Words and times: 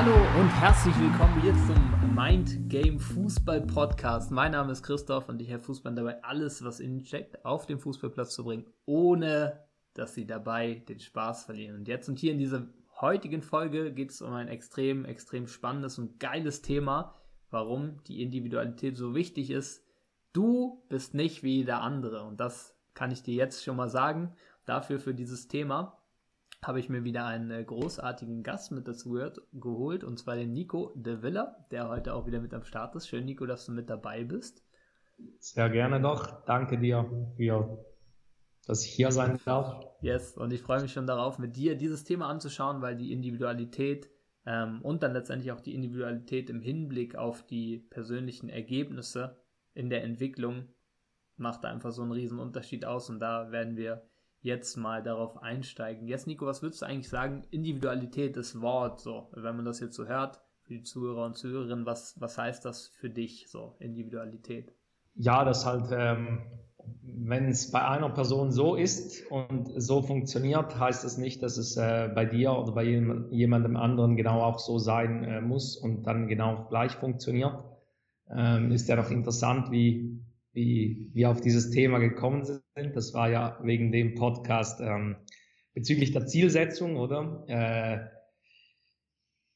Hallo 0.00 0.14
und 0.38 0.48
herzlich 0.50 0.94
willkommen 1.00 1.42
hier 1.42 1.52
zum 1.66 2.14
Mind 2.14 2.70
Game 2.70 3.00
Fußball 3.00 3.62
Podcast. 3.62 4.30
Mein 4.30 4.52
Name 4.52 4.70
ist 4.70 4.84
Christoph 4.84 5.28
und 5.28 5.42
ich 5.42 5.48
helfe 5.48 5.64
Fußball 5.64 5.92
dabei, 5.92 6.22
alles, 6.22 6.62
was 6.62 6.78
ihnen 6.78 7.04
steckt, 7.04 7.44
auf 7.44 7.66
den 7.66 7.80
Fußballplatz 7.80 8.32
zu 8.32 8.44
bringen, 8.44 8.64
ohne 8.86 9.58
dass 9.94 10.14
sie 10.14 10.24
dabei 10.24 10.84
den 10.88 11.00
Spaß 11.00 11.46
verlieren. 11.46 11.74
Und 11.74 11.88
jetzt 11.88 12.08
und 12.08 12.20
hier 12.20 12.30
in 12.30 12.38
dieser 12.38 12.68
heutigen 13.00 13.42
Folge 13.42 13.92
geht 13.92 14.12
es 14.12 14.22
um 14.22 14.32
ein 14.34 14.46
extrem, 14.46 15.04
extrem 15.04 15.48
spannendes 15.48 15.98
und 15.98 16.20
geiles 16.20 16.62
Thema, 16.62 17.16
warum 17.50 18.00
die 18.04 18.22
Individualität 18.22 18.96
so 18.96 19.16
wichtig 19.16 19.50
ist. 19.50 19.84
Du 20.32 20.80
bist 20.88 21.14
nicht 21.14 21.42
wie 21.42 21.64
der 21.64 21.80
andere 21.80 22.22
und 22.22 22.38
das 22.38 22.78
kann 22.94 23.10
ich 23.10 23.24
dir 23.24 23.34
jetzt 23.34 23.64
schon 23.64 23.74
mal 23.74 23.90
sagen. 23.90 24.32
Dafür 24.64 25.00
für 25.00 25.12
dieses 25.12 25.48
Thema 25.48 25.97
habe 26.62 26.80
ich 26.80 26.88
mir 26.88 27.04
wieder 27.04 27.26
einen 27.26 27.50
äh, 27.50 27.62
großartigen 27.64 28.42
Gast 28.42 28.72
mit 28.72 28.88
dazu 28.88 29.18
geholt, 29.52 30.04
und 30.04 30.18
zwar 30.18 30.36
den 30.36 30.52
Nico 30.52 30.92
de 30.96 31.22
Villa, 31.22 31.64
der 31.70 31.88
heute 31.88 32.14
auch 32.14 32.26
wieder 32.26 32.40
mit 32.40 32.52
am 32.52 32.64
Start 32.64 32.94
ist. 32.96 33.08
Schön, 33.08 33.24
Nico, 33.24 33.46
dass 33.46 33.66
du 33.66 33.72
mit 33.72 33.88
dabei 33.88 34.24
bist. 34.24 34.64
Sehr 35.38 35.70
gerne 35.70 36.00
doch. 36.00 36.44
Danke 36.44 36.78
dir 36.78 37.04
für, 37.36 37.84
dass 38.66 38.84
ich 38.84 38.92
hier 38.92 39.10
sein 39.12 39.38
darf. 39.44 39.84
Yes, 40.00 40.36
und 40.36 40.52
ich 40.52 40.62
freue 40.62 40.82
mich 40.82 40.92
schon 40.92 41.06
darauf, 41.06 41.38
mit 41.38 41.56
dir 41.56 41.76
dieses 41.76 42.04
Thema 42.04 42.28
anzuschauen, 42.28 42.82
weil 42.82 42.96
die 42.96 43.12
Individualität 43.12 44.10
ähm, 44.46 44.80
und 44.82 45.02
dann 45.02 45.12
letztendlich 45.12 45.52
auch 45.52 45.60
die 45.60 45.74
Individualität 45.74 46.50
im 46.50 46.60
Hinblick 46.60 47.16
auf 47.16 47.44
die 47.46 47.78
persönlichen 47.90 48.48
Ergebnisse 48.48 49.36
in 49.74 49.90
der 49.90 50.04
Entwicklung 50.04 50.68
macht 51.36 51.64
einfach 51.64 51.92
so 51.92 52.02
einen 52.02 52.12
riesen 52.12 52.38
Unterschied 52.38 52.84
aus 52.84 53.10
und 53.10 53.20
da 53.20 53.52
werden 53.52 53.76
wir 53.76 54.02
jetzt 54.48 54.76
mal 54.76 55.02
darauf 55.02 55.42
einsteigen. 55.42 56.08
Jetzt, 56.08 56.26
Nico, 56.26 56.46
was 56.46 56.62
würdest 56.62 56.82
du 56.82 56.86
eigentlich 56.86 57.08
sagen? 57.08 57.44
Individualität, 57.50 58.36
das 58.36 58.60
Wort, 58.60 59.00
so, 59.00 59.28
wenn 59.32 59.54
man 59.54 59.64
das 59.64 59.78
jetzt 59.78 59.94
so 59.94 60.06
hört, 60.06 60.40
für 60.62 60.74
die 60.74 60.82
Zuhörer 60.82 61.26
und 61.26 61.36
Zuhörerinnen, 61.36 61.86
was, 61.86 62.20
was 62.20 62.36
heißt 62.36 62.64
das 62.64 62.88
für 62.88 63.10
dich, 63.10 63.48
so, 63.48 63.76
Individualität? 63.78 64.72
Ja, 65.14 65.44
das 65.44 65.66
halt, 65.66 65.90
ähm, 65.92 66.40
wenn 67.02 67.48
es 67.48 67.70
bei 67.70 67.86
einer 67.86 68.08
Person 68.08 68.50
so 68.50 68.74
ist 68.74 69.30
und 69.30 69.70
so 69.76 70.00
funktioniert, 70.02 70.78
heißt 70.78 71.04
das 71.04 71.18
nicht, 71.18 71.42
dass 71.42 71.58
es 71.58 71.76
äh, 71.76 72.10
bei 72.14 72.24
dir 72.24 72.52
oder 72.52 72.72
bei 72.72 72.84
jemandem 72.84 73.76
anderen 73.76 74.16
genau 74.16 74.42
auch 74.42 74.58
so 74.58 74.78
sein 74.78 75.24
äh, 75.24 75.40
muss 75.40 75.76
und 75.76 76.04
dann 76.04 76.28
genau 76.28 76.66
gleich 76.68 76.92
funktioniert. 76.92 77.62
Ähm, 78.30 78.72
ist 78.72 78.88
ja 78.88 78.96
noch 78.96 79.10
interessant, 79.10 79.70
wie 79.70 80.20
wie 80.58 81.10
wir 81.14 81.30
auf 81.30 81.40
dieses 81.40 81.70
Thema 81.70 81.98
gekommen 81.98 82.44
sind. 82.44 82.96
Das 82.96 83.14
war 83.14 83.30
ja 83.30 83.58
wegen 83.62 83.92
dem 83.92 84.16
Podcast 84.16 84.80
ähm, 84.80 85.16
bezüglich 85.72 86.10
der 86.10 86.26
Zielsetzung, 86.26 86.96
oder? 86.96 87.44
Äh, 87.46 88.00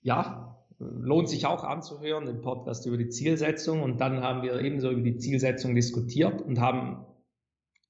ja, 0.02 0.64
lohnt 0.78 1.28
sich 1.28 1.44
auch 1.44 1.64
anzuhören, 1.64 2.26
den 2.26 2.40
Podcast 2.40 2.86
über 2.86 2.96
die 2.96 3.08
Zielsetzung. 3.08 3.82
Und 3.82 4.00
dann 4.00 4.20
haben 4.20 4.42
wir 4.42 4.60
ebenso 4.60 4.92
über 4.92 5.02
die 5.02 5.16
Zielsetzung 5.16 5.74
diskutiert 5.74 6.40
und 6.40 6.60
haben 6.60 7.04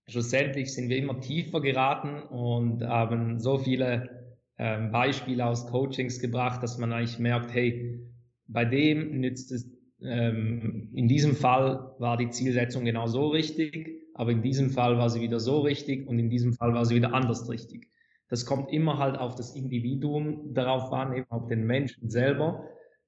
schlussendlich 0.09 0.73
sind 0.73 0.89
wir 0.89 0.97
immer 0.97 1.21
tiefer 1.21 1.61
geraten 1.61 2.23
und 2.23 2.83
haben 2.83 3.39
so 3.39 3.59
viele 3.59 4.37
ähm, 4.59 4.91
Beispiele 4.91 5.45
aus 5.45 5.67
Coachings 5.67 6.19
gebracht, 6.19 6.63
dass 6.63 6.79
man 6.79 6.93
eigentlich 6.93 7.19
merkt, 7.19 7.53
hey, 7.53 8.01
bei 8.47 8.65
dem 8.65 9.21
nützt 9.21 9.53
es 9.53 9.71
ähm, 10.05 10.91
in 10.95 11.09
diesem 11.09 11.35
Fall 11.35 11.95
war 11.99 12.17
die 12.17 12.31
Zielsetzung 12.31 12.85
genau 12.85 13.07
so 13.07 13.29
richtig, 13.29 14.01
aber 14.15 14.31
in 14.31 14.43
diesem 14.43 14.71
Fall 14.71 14.99
war 14.99 15.11
sie 15.11 15.21
wieder 15.21 15.41
so 15.41 15.61
richtig 15.61 16.07
und 16.07 16.19
in 16.19 16.31
diesem 16.31 16.53
Fall 16.53 16.75
war 16.75 16.85
sie 16.85 16.95
wieder 16.95 17.15
anders 17.15 17.49
richtig. 17.49 17.89
Das 18.29 18.47
kommt 18.47 18.73
immer 18.73 18.99
halt 18.99 19.19
auf 19.19 19.35
das 19.35 19.55
Individuum 19.55 20.55
darauf 20.55 20.93
an, 20.93 21.15
eben 21.15 21.31
auf 21.31 21.49
den 21.49 21.67
Menschen 21.67 22.09
selber, 22.09 22.65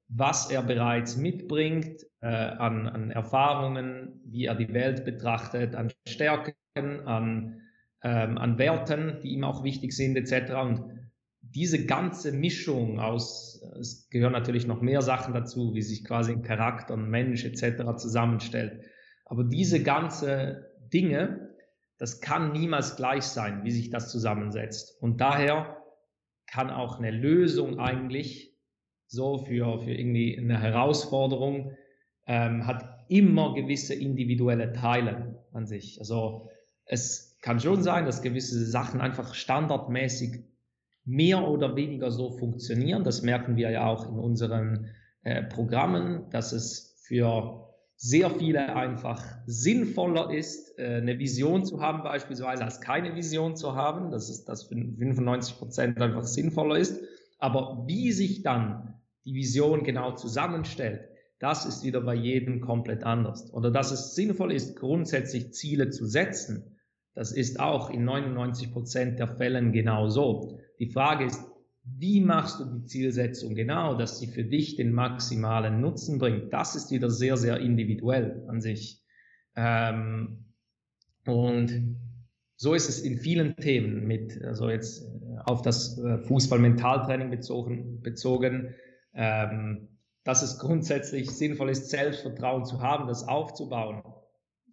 was 0.08 0.50
er 0.50 0.62
bereits 0.62 1.16
mitbringt 1.16 2.06
äh, 2.20 2.26
an, 2.26 2.86
an 2.86 3.10
Erfahrungen, 3.10 4.20
wie 4.26 4.44
er 4.44 4.54
die 4.54 4.72
Welt 4.72 5.04
betrachtet, 5.04 5.74
an 5.74 5.90
Stärken, 6.06 6.54
an, 6.76 7.62
ähm, 8.02 8.38
an 8.38 8.58
Werten, 8.58 9.20
die 9.22 9.30
ihm 9.30 9.44
auch 9.44 9.64
wichtig 9.64 9.92
sind, 9.92 10.16
etc. 10.16 10.52
Und 10.62 10.82
diese 11.40 11.86
ganze 11.86 12.32
Mischung 12.32 13.00
aus, 13.00 13.53
es 13.80 14.08
gehören 14.10 14.32
natürlich 14.32 14.66
noch 14.66 14.80
mehr 14.80 15.02
Sachen 15.02 15.34
dazu, 15.34 15.74
wie 15.74 15.82
sich 15.82 16.04
quasi 16.04 16.32
ein 16.32 16.42
Charakter, 16.42 16.94
ein 16.94 17.08
Mensch 17.08 17.44
etc. 17.44 17.96
zusammenstellt. 17.96 18.84
Aber 19.26 19.44
diese 19.44 19.82
ganze 19.82 20.70
Dinge, 20.92 21.54
das 21.98 22.20
kann 22.20 22.52
niemals 22.52 22.96
gleich 22.96 23.24
sein, 23.24 23.64
wie 23.64 23.70
sich 23.70 23.90
das 23.90 24.10
zusammensetzt. 24.10 25.00
Und 25.00 25.20
daher 25.20 25.78
kann 26.46 26.70
auch 26.70 26.98
eine 26.98 27.10
Lösung 27.10 27.78
eigentlich 27.78 28.54
so 29.06 29.38
für, 29.38 29.80
für 29.80 29.92
irgendwie 29.92 30.38
eine 30.38 30.60
Herausforderung, 30.60 31.76
ähm, 32.26 32.66
hat 32.66 33.04
immer 33.08 33.54
gewisse 33.54 33.94
individuelle 33.94 34.72
Teile 34.72 35.44
an 35.52 35.66
sich. 35.66 35.98
Also 36.00 36.48
es 36.86 37.38
kann 37.40 37.60
schon 37.60 37.82
sein, 37.82 38.06
dass 38.06 38.22
gewisse 38.22 38.64
Sachen 38.64 39.00
einfach 39.00 39.34
standardmäßig 39.34 40.44
mehr 41.04 41.46
oder 41.48 41.76
weniger 41.76 42.10
so 42.10 42.30
funktionieren. 42.30 43.04
Das 43.04 43.22
merken 43.22 43.56
wir 43.56 43.70
ja 43.70 43.86
auch 43.86 44.08
in 44.08 44.18
unseren 44.18 44.90
äh, 45.22 45.42
Programmen, 45.42 46.30
dass 46.30 46.52
es 46.52 46.96
für 47.06 47.64
sehr 47.96 48.30
viele 48.30 48.74
einfach 48.74 49.22
sinnvoller 49.46 50.32
ist, 50.32 50.78
äh, 50.78 50.96
eine 50.96 51.18
Vision 51.18 51.64
zu 51.64 51.80
haben 51.80 52.02
beispielsweise, 52.02 52.64
als 52.64 52.80
keine 52.80 53.14
Vision 53.14 53.56
zu 53.56 53.74
haben. 53.74 54.10
Das 54.10 54.28
ist, 54.28 54.46
dass 54.46 54.64
für 54.64 54.74
95 54.74 55.58
Prozent 55.58 56.00
einfach 56.00 56.24
sinnvoller 56.24 56.76
ist. 56.76 57.00
Aber 57.38 57.84
wie 57.86 58.12
sich 58.12 58.42
dann 58.42 58.94
die 59.24 59.34
Vision 59.34 59.84
genau 59.84 60.12
zusammenstellt, 60.12 61.08
das 61.38 61.66
ist 61.66 61.84
wieder 61.84 62.00
bei 62.00 62.14
jedem 62.14 62.60
komplett 62.60 63.04
anders. 63.04 63.52
Oder 63.52 63.70
dass 63.70 63.90
es 63.90 64.14
sinnvoll 64.14 64.52
ist, 64.52 64.76
grundsätzlich 64.76 65.52
Ziele 65.52 65.90
zu 65.90 66.06
setzen, 66.06 66.73
das 67.14 67.32
ist 67.32 67.60
auch 67.60 67.90
in 67.90 68.04
99 68.04 68.72
Prozent 68.72 69.18
der 69.18 69.28
Fällen 69.28 69.72
genau 69.72 70.08
so. 70.08 70.58
Die 70.78 70.90
Frage 70.90 71.24
ist, 71.24 71.44
wie 71.84 72.20
machst 72.20 72.60
du 72.60 72.64
die 72.64 72.86
Zielsetzung 72.86 73.54
genau, 73.54 73.94
dass 73.94 74.18
sie 74.18 74.26
für 74.26 74.44
dich 74.44 74.76
den 74.76 74.92
maximalen 74.92 75.80
Nutzen 75.80 76.18
bringt? 76.18 76.52
Das 76.52 76.74
ist 76.74 76.90
wieder 76.90 77.10
sehr, 77.10 77.36
sehr 77.36 77.58
individuell 77.58 78.44
an 78.48 78.60
sich. 78.60 79.02
Ähm, 79.54 80.46
und 81.26 81.98
so 82.56 82.74
ist 82.74 82.88
es 82.88 83.00
in 83.00 83.18
vielen 83.18 83.56
Themen 83.56 84.06
mit, 84.06 84.42
also 84.42 84.70
jetzt 84.70 85.02
äh, 85.02 85.38
auf 85.44 85.62
das 85.62 85.98
äh, 85.98 86.18
Fußball-Mentaltraining 86.18 87.30
bezogen, 87.30 88.00
bezogen 88.00 88.74
ähm, 89.14 89.88
dass 90.24 90.42
es 90.42 90.58
grundsätzlich 90.58 91.30
sinnvoll 91.30 91.68
ist, 91.70 91.90
Selbstvertrauen 91.90 92.64
zu 92.64 92.80
haben, 92.80 93.06
das 93.06 93.28
aufzubauen, 93.28 94.02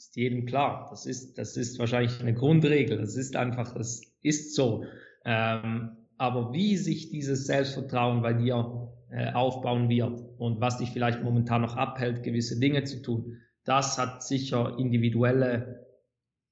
ist 0.02 0.16
jedem 0.16 0.46
klar. 0.46 0.88
Das 0.90 1.06
ist, 1.06 1.38
das 1.38 1.58
ist 1.58 1.80
wahrscheinlich 1.80 2.20
eine 2.20 2.34
Grundregel. 2.34 2.98
Das 2.98 3.16
ist 3.16 3.36
einfach, 3.36 3.74
das 3.74 4.02
ist 4.22 4.56
so. 4.56 4.84
Ähm, 5.26 5.92
aber 6.18 6.54
wie 6.54 6.78
sich 6.78 7.10
dieses 7.10 7.46
Selbstvertrauen 7.46 8.22
bei 8.22 8.34
dir 8.34 8.90
äh, 9.10 9.32
aufbauen 9.34 9.90
wird 9.90 10.24
und 10.38 10.60
was 10.60 10.78
dich 10.78 10.92
vielleicht 10.92 11.24
momentan 11.24 11.62
noch 11.62 11.76
abhält, 11.76 12.24
gewisse 12.24 12.60
Dinge 12.60 12.84
zu 12.84 13.02
tun, 13.02 13.38
das 13.64 13.98
hat 13.98 14.24
sicher 14.24 14.78
individuelle 14.80 15.88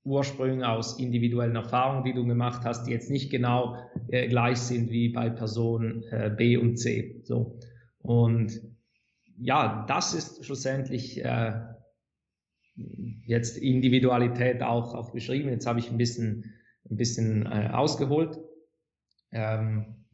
Ursprünge 0.04 0.68
aus 0.68 1.00
individuellen 1.00 1.56
Erfahrungen, 1.56 2.04
die 2.04 2.14
du 2.14 2.26
gemacht 2.26 2.64
hast, 2.66 2.86
die 2.86 2.92
jetzt 2.92 3.10
nicht 3.10 3.30
genau 3.30 3.78
äh, 4.10 4.28
gleich 4.28 4.58
sind 4.58 4.92
wie 4.92 5.10
bei 5.10 5.30
Personen 5.30 6.04
äh, 6.12 6.32
B 6.36 6.58
und 6.58 6.78
C. 6.78 7.22
So. 7.24 7.60
Und 8.00 8.60
ja, 9.38 9.86
das 9.88 10.14
ist 10.14 10.46
schlussendlich 10.46 11.24
äh, 11.24 11.54
jetzt 13.26 13.58
Individualität 13.58 14.62
auch, 14.62 14.94
auch 14.94 15.12
beschrieben. 15.12 15.50
Jetzt 15.50 15.68
habe 15.68 15.80
ich 15.80 15.90
ein 15.92 15.98
bisschen, 15.98 16.54
ein 16.90 16.98
bisschen 16.98 17.46
äh, 17.46 17.70
ausgeholt 17.72 18.40
ähm, 19.32 20.06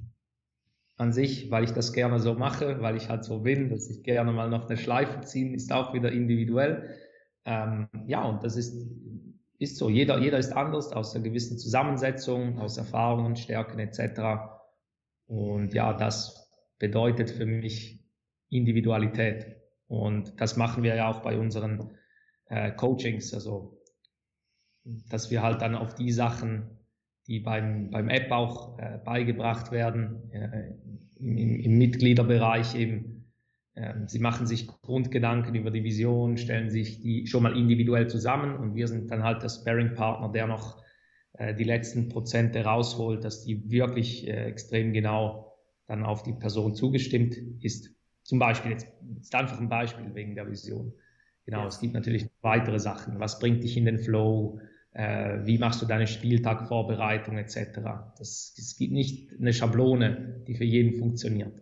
an 0.97 1.11
sich, 1.11 1.51
weil 1.51 1.63
ich 1.63 1.71
das 1.71 1.93
gerne 1.93 2.19
so 2.19 2.33
mache, 2.35 2.81
weil 2.81 2.95
ich 2.95 3.09
halt 3.09 3.23
so 3.23 3.39
bin, 3.39 3.69
dass 3.69 3.89
ich 3.89 4.03
gerne 4.03 4.31
mal 4.31 4.49
noch 4.49 4.67
eine 4.67 4.77
Schleife 4.77 5.21
ziehen, 5.21 5.53
ist 5.53 5.71
auch 5.71 5.93
wieder 5.93 6.11
individuell. 6.11 6.89
Ähm, 7.45 7.87
ja, 8.07 8.23
und 8.23 8.43
das 8.43 8.55
ist, 8.55 8.75
ist 9.59 9.77
so. 9.77 9.89
Jeder, 9.89 10.19
jeder 10.19 10.37
ist 10.37 10.53
anders 10.53 10.91
aus 10.93 11.13
einer 11.13 11.23
gewissen 11.23 11.57
Zusammensetzung, 11.57 12.59
aus 12.59 12.77
Erfahrungen, 12.77 13.35
Stärken 13.35 13.79
etc. 13.79 14.21
Und 15.27 15.73
ja, 15.73 15.93
das 15.93 16.51
bedeutet 16.79 17.29
für 17.29 17.45
mich 17.45 18.03
Individualität. 18.49 19.57
Und 19.87 20.39
das 20.39 20.57
machen 20.57 20.83
wir 20.83 20.95
ja 20.95 21.09
auch 21.09 21.21
bei 21.21 21.37
unseren 21.37 21.91
äh, 22.49 22.71
Coachings, 22.71 23.33
also 23.33 23.81
dass 24.83 25.31
wir 25.31 25.41
halt 25.41 25.61
dann 25.61 25.75
auf 25.75 25.95
die 25.95 26.11
Sachen 26.11 26.75
die 27.27 27.39
beim, 27.39 27.89
beim 27.89 28.09
App 28.09 28.31
auch 28.31 28.77
äh, 28.77 28.99
beigebracht 29.03 29.71
werden, 29.71 30.31
äh, 30.31 30.73
im, 31.17 31.59
im, 31.59 31.77
Mitgliederbereich 31.77 32.75
eben. 32.75 33.31
Äh, 33.73 33.93
sie 34.05 34.19
machen 34.19 34.45
sich 34.45 34.67
Grundgedanken 34.67 35.55
über 35.55 35.71
die 35.71 35.83
Vision, 35.83 36.37
stellen 36.37 36.69
sich 36.69 37.01
die 37.01 37.25
schon 37.25 37.43
mal 37.43 37.57
individuell 37.57 38.07
zusammen 38.07 38.55
und 38.57 38.75
wir 38.75 38.87
sind 38.87 39.09
dann 39.09 39.23
halt 39.23 39.41
der 39.41 39.49
Sparring-Partner, 39.49 40.31
der 40.31 40.47
noch 40.47 40.81
äh, 41.33 41.55
die 41.55 41.63
letzten 41.63 42.09
Prozente 42.09 42.63
rausholt, 42.63 43.23
dass 43.23 43.43
die 43.43 43.71
wirklich 43.71 44.27
äh, 44.27 44.45
extrem 44.45 44.93
genau 44.93 45.53
dann 45.87 46.03
auf 46.03 46.23
die 46.23 46.33
Person 46.33 46.75
zugestimmt 46.75 47.37
ist. 47.61 47.89
Zum 48.23 48.39
Beispiel, 48.39 48.71
jetzt 48.71 48.87
ist 49.19 49.35
einfach 49.35 49.59
ein 49.59 49.69
Beispiel 49.69 50.13
wegen 50.13 50.35
der 50.35 50.49
Vision. 50.49 50.93
Genau, 51.45 51.61
ja. 51.61 51.67
es 51.67 51.79
gibt 51.79 51.93
natürlich 51.93 52.29
weitere 52.41 52.79
Sachen. 52.79 53.19
Was 53.19 53.39
bringt 53.39 53.63
dich 53.63 53.77
in 53.77 53.85
den 53.85 53.99
Flow? 53.99 54.59
Äh, 54.93 55.45
wie 55.45 55.57
machst 55.57 55.81
du 55.81 55.85
deine 55.85 56.07
Spieltagvorbereitung 56.07 57.37
etc. 57.37 57.79
Das, 58.17 58.55
es 58.57 58.77
gibt 58.77 58.93
nicht 58.93 59.31
eine 59.39 59.53
Schablone, 59.53 60.43
die 60.47 60.55
für 60.55 60.63
jeden 60.63 60.97
funktioniert. 60.97 61.61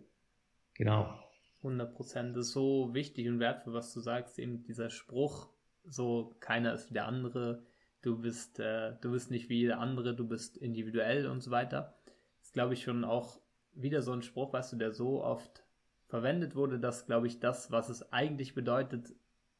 Genau. 0.74 1.12
100 1.58 1.94
Prozent 1.94 2.36
ist 2.36 2.52
so 2.52 2.94
wichtig 2.94 3.28
und 3.28 3.40
wertvoll, 3.40 3.74
was 3.74 3.92
du 3.92 4.00
sagst. 4.00 4.38
Eben 4.38 4.62
dieser 4.64 4.90
Spruch, 4.90 5.50
so 5.84 6.36
keiner 6.40 6.74
ist 6.74 6.90
wie 6.90 6.94
der 6.94 7.06
andere, 7.06 7.62
du 8.02 8.20
bist, 8.20 8.60
äh, 8.60 8.92
du 9.00 9.12
bist 9.12 9.30
nicht 9.30 9.48
wie 9.48 9.60
jeder 9.60 9.80
andere, 9.80 10.14
du 10.14 10.26
bist 10.26 10.56
individuell 10.56 11.26
und 11.26 11.42
so 11.42 11.50
weiter. 11.50 11.94
Das 12.38 12.48
ist, 12.48 12.52
glaube 12.52 12.74
ich, 12.74 12.82
schon 12.82 13.04
auch 13.04 13.40
wieder 13.72 14.02
so 14.02 14.12
ein 14.12 14.22
Spruch, 14.22 14.52
weißt 14.52 14.74
du, 14.74 14.76
der 14.76 14.92
so 14.92 15.24
oft 15.24 15.64
verwendet 16.06 16.54
wurde, 16.54 16.78
dass, 16.78 17.06
glaube 17.06 17.26
ich, 17.26 17.40
das, 17.40 17.70
was 17.70 17.88
es 17.88 18.12
eigentlich 18.12 18.54
bedeutet, 18.54 19.12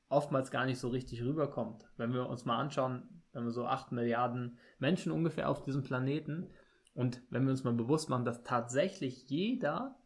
oftmals 0.09 0.51
gar 0.51 0.67
nicht 0.67 0.79
so 0.79 0.89
richtig 0.89 1.23
rüberkommt. 1.23 1.89
Wenn 1.97 2.13
wir 2.13 2.29
uns 2.29 2.45
mal 2.45 2.59
anschauen, 2.59 3.23
wenn 3.33 3.45
wir 3.45 3.51
so 3.51 3.67
8 3.67 3.93
Milliarden 3.93 4.59
Menschen 4.79 5.13
ungefähr 5.13 5.49
auf 5.49 5.63
diesem 5.63 5.83
Planeten 5.83 6.51
und 6.95 7.23
wenn 7.31 7.45
wir 7.45 7.51
uns 7.51 7.65
mal 7.65 7.73
bewusst 7.73 8.09
machen, 8.09 8.25
dass 8.25 8.43
tatsächlich 8.43 9.29
jeder 9.29 9.97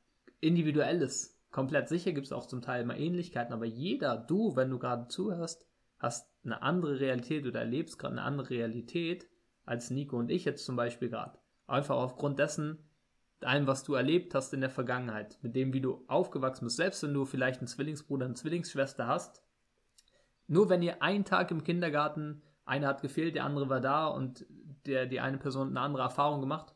individuell 0.41 1.03
ist, 1.03 1.39
komplett 1.51 1.89
sicher 1.89 2.13
gibt 2.13 2.27
es 2.27 2.33
auch 2.33 2.47
zum 2.47 2.63
Teil 2.63 2.83
immer 2.83 2.97
Ähnlichkeiten, 2.97 3.53
aber 3.53 3.67
jeder, 3.67 4.17
du, 4.17 4.57
wenn 4.57 4.71
du 4.71 4.79
gerade 4.79 5.09
zuhörst, 5.09 5.67
hast 5.99 6.31
eine 6.45 6.63
andere 6.63 7.01
Realität 7.01 7.47
oder 7.47 7.61
erlebst 7.61 7.99
gerade 7.99 8.13
eine 8.13 8.23
andere 8.23 8.51
Realität 8.51 9.29
als 9.65 9.91
Nico 9.91 10.17
und 10.17 10.31
ich 10.31 10.45
jetzt 10.45 10.65
zum 10.65 10.77
Beispiel 10.77 11.11
gerade. 11.11 11.39
Einfach 11.67 11.97
aufgrund 11.97 12.39
dessen, 12.39 12.89
allem, 13.41 13.67
was 13.67 13.85
du 13.85 13.95
erlebt 13.95 14.35
hast 14.35 14.55
in 14.55 14.61
der 14.61 14.71
Vergangenheit, 14.71 15.39
mit 15.43 15.55
dem, 15.55 15.73
wie 15.73 15.81
du 15.81 16.05
aufgewachsen 16.09 16.65
bist, 16.65 16.77
selbst 16.77 17.03
wenn 17.03 17.15
du 17.15 17.25
vielleicht 17.25 17.61
einen 17.61 17.69
Zwillingsbruder, 17.69 18.25
eine 18.25 18.35
Zwillingsschwester 18.35 19.07
hast, 19.07 19.43
nur 20.49 20.69
wenn 20.69 20.83
ihr 20.83 21.03
einen 21.03 21.25
Tag 21.25 21.51
im 21.51 21.63
Kindergarten, 21.63 22.43
einer 22.65 22.89
hat 22.89 23.03
gefehlt, 23.03 23.35
der 23.35 23.45
andere 23.45 23.69
war 23.69 23.81
da 23.81 24.09
und 24.09 24.45
der, 24.87 25.07
die 25.07 25.21
eine 25.21 25.39
Person 25.39 25.69
eine 25.69 25.81
andere 25.81 26.03
Erfahrung 26.03 26.41
gemacht, 26.41 26.75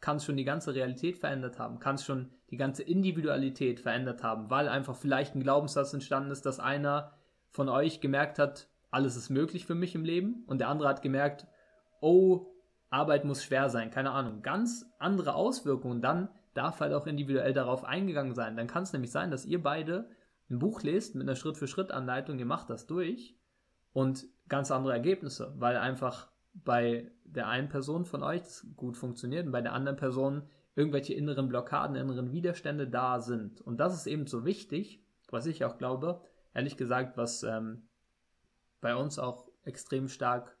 kann 0.00 0.16
es 0.16 0.24
schon 0.24 0.36
die 0.36 0.44
ganze 0.44 0.74
Realität 0.74 1.16
verändert 1.16 1.58
haben, 1.58 1.78
kann 1.78 1.94
es 1.94 2.04
schon 2.04 2.30
die 2.50 2.56
ganze 2.56 2.82
Individualität 2.82 3.80
verändert 3.80 4.22
haben, 4.22 4.50
weil 4.50 4.68
einfach 4.68 4.96
vielleicht 4.96 5.34
ein 5.34 5.42
Glaubenssatz 5.42 5.94
entstanden 5.94 6.30
ist, 6.30 6.44
dass 6.44 6.60
einer 6.60 7.12
von 7.50 7.68
euch 7.68 8.00
gemerkt 8.00 8.38
hat, 8.38 8.68
alles 8.90 9.16
ist 9.16 9.30
möglich 9.30 9.64
für 9.64 9.74
mich 9.74 9.94
im 9.94 10.04
Leben 10.04 10.44
und 10.46 10.58
der 10.58 10.68
andere 10.68 10.88
hat 10.88 11.02
gemerkt, 11.02 11.46
oh, 12.00 12.46
Arbeit 12.90 13.24
muss 13.24 13.42
schwer 13.42 13.70
sein, 13.70 13.90
keine 13.90 14.10
Ahnung, 14.10 14.42
ganz 14.42 14.86
andere 14.98 15.34
Auswirkungen, 15.34 16.02
dann 16.02 16.28
darf 16.52 16.80
halt 16.80 16.92
auch 16.92 17.06
individuell 17.06 17.52
darauf 17.52 17.84
eingegangen 17.84 18.34
sein. 18.34 18.56
Dann 18.56 18.68
kann 18.68 18.84
es 18.84 18.92
nämlich 18.92 19.10
sein, 19.10 19.30
dass 19.30 19.44
ihr 19.44 19.62
beide 19.62 20.08
ein 20.50 20.58
Buch 20.58 20.82
lest 20.82 21.14
mit 21.14 21.22
einer 21.22 21.36
Schritt-für-Schritt-Anleitung, 21.36 22.38
ihr 22.38 22.46
macht 22.46 22.70
das 22.70 22.86
durch 22.86 23.36
und 23.92 24.26
ganz 24.48 24.70
andere 24.70 24.92
Ergebnisse, 24.92 25.54
weil 25.56 25.76
einfach 25.76 26.28
bei 26.52 27.10
der 27.24 27.48
einen 27.48 27.68
Person 27.68 28.04
von 28.04 28.22
euch 28.22 28.42
das 28.42 28.66
gut 28.76 28.96
funktioniert 28.96 29.46
und 29.46 29.52
bei 29.52 29.62
der 29.62 29.72
anderen 29.72 29.96
Person 29.96 30.42
irgendwelche 30.76 31.14
inneren 31.14 31.48
Blockaden, 31.48 31.96
inneren 31.96 32.32
Widerstände 32.32 32.86
da 32.88 33.20
sind. 33.20 33.60
Und 33.60 33.78
das 33.78 33.94
ist 33.94 34.06
eben 34.06 34.26
so 34.26 34.44
wichtig, 34.44 35.02
was 35.30 35.46
ich 35.46 35.64
auch 35.64 35.78
glaube, 35.78 36.20
ehrlich 36.52 36.76
gesagt, 36.76 37.16
was 37.16 37.42
ähm, 37.42 37.88
bei 38.80 38.94
uns 38.94 39.18
auch 39.18 39.48
extrem 39.64 40.08
stark 40.08 40.56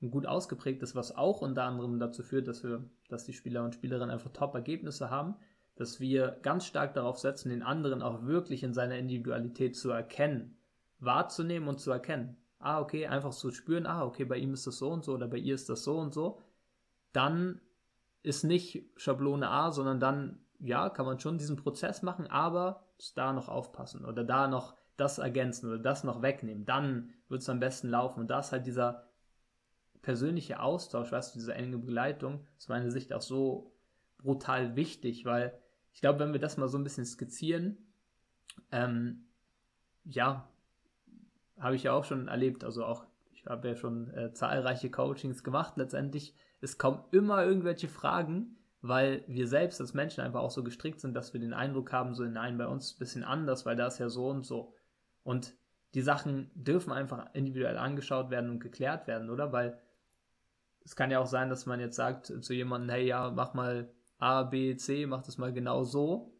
und 0.00 0.10
gut 0.10 0.26
ausgeprägt 0.26 0.82
ist, 0.82 0.94
was 0.94 1.16
auch 1.16 1.42
unter 1.42 1.64
anderem 1.64 1.98
dazu 1.98 2.22
führt, 2.22 2.48
dass 2.48 2.62
wir, 2.62 2.84
dass 3.08 3.24
die 3.24 3.32
Spieler 3.32 3.64
und 3.64 3.74
Spielerinnen 3.74 4.10
einfach 4.10 4.32
Top-Ergebnisse 4.32 5.10
haben, 5.10 5.36
dass 5.78 6.00
wir 6.00 6.38
ganz 6.42 6.66
stark 6.66 6.94
darauf 6.94 7.18
setzen, 7.18 7.50
den 7.50 7.62
anderen 7.62 8.02
auch 8.02 8.24
wirklich 8.24 8.64
in 8.64 8.74
seiner 8.74 8.98
Individualität 8.98 9.76
zu 9.76 9.90
erkennen, 9.90 10.56
wahrzunehmen 10.98 11.68
und 11.68 11.78
zu 11.78 11.92
erkennen. 11.92 12.36
Ah, 12.58 12.80
okay, 12.80 13.06
einfach 13.06 13.30
zu 13.30 13.52
spüren, 13.52 13.86
ah, 13.86 14.04
okay, 14.04 14.24
bei 14.24 14.38
ihm 14.38 14.52
ist 14.52 14.66
das 14.66 14.78
so 14.78 14.90
und 14.90 15.04
so 15.04 15.14
oder 15.14 15.28
bei 15.28 15.36
ihr 15.36 15.54
ist 15.54 15.68
das 15.68 15.84
so 15.84 15.96
und 15.96 16.12
so. 16.12 16.40
Dann 17.12 17.60
ist 18.24 18.42
nicht 18.42 18.90
Schablone 18.96 19.48
A, 19.48 19.70
sondern 19.70 20.00
dann, 20.00 20.40
ja, 20.58 20.90
kann 20.90 21.06
man 21.06 21.20
schon 21.20 21.38
diesen 21.38 21.56
Prozess 21.56 22.02
machen, 22.02 22.26
aber 22.26 22.88
da 23.14 23.32
noch 23.32 23.48
aufpassen 23.48 24.04
oder 24.04 24.24
da 24.24 24.48
noch 24.48 24.74
das 24.96 25.18
ergänzen 25.18 25.68
oder 25.68 25.78
das 25.78 26.02
noch 26.02 26.22
wegnehmen. 26.22 26.64
Dann 26.64 27.14
wird 27.28 27.42
es 27.42 27.48
am 27.48 27.60
besten 27.60 27.88
laufen. 27.88 28.18
Und 28.18 28.30
da 28.30 28.40
ist 28.40 28.50
halt 28.50 28.66
dieser 28.66 29.06
persönliche 30.02 30.58
Austausch, 30.58 31.12
weißt 31.12 31.36
du, 31.36 31.38
diese 31.38 31.54
enge 31.54 31.78
Begleitung, 31.78 32.44
aus 32.56 32.66
meiner 32.66 32.90
Sicht 32.90 33.12
auch 33.12 33.22
so 33.22 33.72
brutal 34.18 34.74
wichtig, 34.74 35.24
weil 35.24 35.56
ich 35.92 36.00
glaube, 36.00 36.20
wenn 36.20 36.32
wir 36.32 36.40
das 36.40 36.56
mal 36.56 36.68
so 36.68 36.78
ein 36.78 36.84
bisschen 36.84 37.04
skizzieren, 37.04 37.78
ähm, 38.72 39.26
ja, 40.04 40.48
habe 41.58 41.76
ich 41.76 41.84
ja 41.84 41.92
auch 41.92 42.04
schon 42.04 42.28
erlebt, 42.28 42.64
also 42.64 42.84
auch, 42.84 43.04
ich 43.32 43.44
habe 43.46 43.68
ja 43.68 43.76
schon 43.76 44.10
äh, 44.14 44.32
zahlreiche 44.32 44.90
Coachings 44.90 45.42
gemacht 45.42 45.76
letztendlich. 45.76 46.34
Es 46.60 46.78
kommen 46.78 47.04
immer 47.10 47.44
irgendwelche 47.44 47.88
Fragen, 47.88 48.56
weil 48.80 49.24
wir 49.26 49.48
selbst 49.48 49.80
als 49.80 49.94
Menschen 49.94 50.22
einfach 50.22 50.40
auch 50.40 50.50
so 50.50 50.62
gestrickt 50.62 51.00
sind, 51.00 51.14
dass 51.14 51.32
wir 51.32 51.40
den 51.40 51.52
Eindruck 51.52 51.92
haben, 51.92 52.14
so 52.14 52.24
nein, 52.24 52.58
bei 52.58 52.66
uns 52.66 52.94
ein 52.94 52.98
bisschen 52.98 53.24
anders, 53.24 53.66
weil 53.66 53.76
da 53.76 53.86
ist 53.86 53.98
ja 53.98 54.08
so 54.08 54.28
und 54.28 54.44
so. 54.44 54.74
Und 55.24 55.54
die 55.94 56.02
Sachen 56.02 56.50
dürfen 56.54 56.92
einfach 56.92 57.26
individuell 57.32 57.78
angeschaut 57.78 58.30
werden 58.30 58.50
und 58.50 58.60
geklärt 58.60 59.06
werden, 59.06 59.30
oder? 59.30 59.52
Weil 59.52 59.80
es 60.84 60.96
kann 60.96 61.10
ja 61.10 61.18
auch 61.18 61.26
sein, 61.26 61.50
dass 61.50 61.66
man 61.66 61.80
jetzt 61.80 61.96
sagt 61.96 62.26
zu 62.26 62.54
jemandem, 62.54 62.90
hey 62.90 63.06
ja, 63.06 63.30
mach 63.30 63.54
mal 63.54 63.90
A, 64.18 64.42
B, 64.42 64.76
C, 64.76 65.06
mach 65.06 65.22
das 65.22 65.38
mal 65.38 65.52
genau 65.52 65.84
so. 65.84 66.34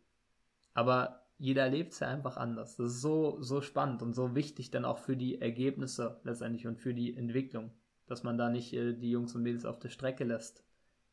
Aber 0.75 1.27
jeder 1.39 1.63
erlebt 1.63 1.93
es 1.93 2.01
ja 2.01 2.09
einfach 2.09 2.37
anders. 2.37 2.77
Das 2.77 2.93
ist 2.95 3.01
so, 3.01 3.41
so 3.41 3.61
spannend 3.61 4.03
und 4.03 4.15
so 4.15 4.35
wichtig 4.35 4.71
dann 4.71 4.85
auch 4.85 4.99
für 4.99 5.17
die 5.17 5.41
Ergebnisse 5.41 6.21
letztendlich 6.25 6.67
und 6.67 6.79
für 6.79 6.95
die 6.95 7.17
Entwicklung, 7.17 7.71
dass 8.07 8.25
man 8.25 8.37
da 8.37 8.51
nicht 8.51 8.73
äh, 8.73 8.95
die 8.95 9.11
Jungs 9.11 9.35
und 9.35 9.43
Mädels 9.43 9.65
auf 9.65 9.79
der 9.79 9.89
Strecke 9.89 10.25
lässt. 10.25 10.65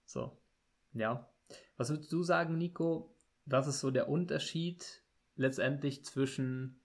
So, 0.06 0.38
ja. 0.94 1.29
Was 1.77 1.89
würdest 1.89 2.12
du 2.12 2.23
sagen, 2.23 2.57
Nico? 2.57 3.15
Was 3.45 3.68
ist 3.68 3.79
so 3.79 3.91
der 3.91 4.09
Unterschied 4.09 5.03
letztendlich 5.35 6.03
zwischen 6.03 6.79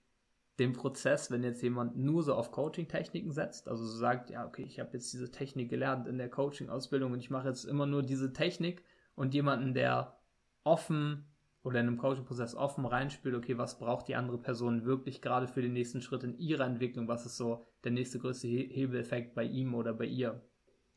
dem 0.59 0.73
Prozess, 0.73 1.31
wenn 1.31 1.43
jetzt 1.43 1.63
jemand 1.63 1.97
nur 1.97 2.21
so 2.21 2.35
auf 2.35 2.51
Coaching-Techniken 2.51 3.31
setzt, 3.31 3.67
also 3.67 3.83
so 3.83 3.97
sagt, 3.97 4.29
ja, 4.29 4.45
okay, 4.45 4.63
ich 4.63 4.79
habe 4.79 4.91
jetzt 4.93 5.11
diese 5.11 5.31
Technik 5.31 5.69
gelernt 5.69 6.07
in 6.07 6.19
der 6.19 6.29
Coaching-Ausbildung 6.29 7.13
und 7.13 7.19
ich 7.19 7.31
mache 7.31 7.47
jetzt 7.47 7.63
immer 7.63 7.87
nur 7.87 8.03
diese 8.03 8.33
Technik 8.33 8.83
und 9.15 9.33
jemanden, 9.33 9.73
der 9.73 10.19
offen 10.63 11.25
oder 11.63 11.79
in 11.79 11.87
einem 11.87 11.97
Coaching-Prozess 11.97 12.55
offen 12.55 12.85
reinspielt, 12.85 13.35
okay, 13.35 13.57
was 13.57 13.77
braucht 13.77 14.07
die 14.07 14.15
andere 14.15 14.37
Person 14.37 14.85
wirklich 14.85 15.21
gerade 15.21 15.47
für 15.47 15.61
den 15.61 15.73
nächsten 15.73 16.01
Schritt 16.01 16.23
in 16.23 16.37
ihrer 16.39 16.65
Entwicklung, 16.65 17.07
was 17.07 17.25
ist 17.25 17.37
so 17.37 17.65
der 17.83 17.91
nächste 17.91 18.19
größte 18.19 18.47
Hebeleffekt 18.47 19.35
bei 19.35 19.43
ihm 19.43 19.75
oder 19.75 19.93
bei 19.93 20.05
ihr? 20.05 20.41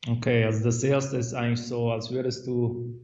Okay, 0.07 0.43
also 0.45 0.63
das 0.63 0.83
erste 0.83 1.17
ist 1.17 1.33
eigentlich 1.33 1.65
so, 1.65 1.91
als 1.91 2.11
würdest 2.11 2.45
du 2.47 2.99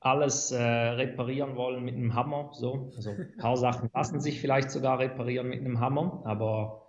alles 0.00 0.50
äh, 0.50 0.62
reparieren 0.62 1.56
wollen 1.56 1.84
mit 1.84 1.94
einem 1.94 2.14
Hammer. 2.14 2.50
So. 2.52 2.92
Also 2.96 3.10
ein 3.10 3.36
paar 3.38 3.56
Sachen 3.56 3.90
lassen 3.92 4.20
sich 4.20 4.40
vielleicht 4.40 4.70
sogar 4.70 4.98
reparieren 4.98 5.48
mit 5.48 5.60
einem 5.60 5.80
Hammer, 5.80 6.22
aber 6.24 6.86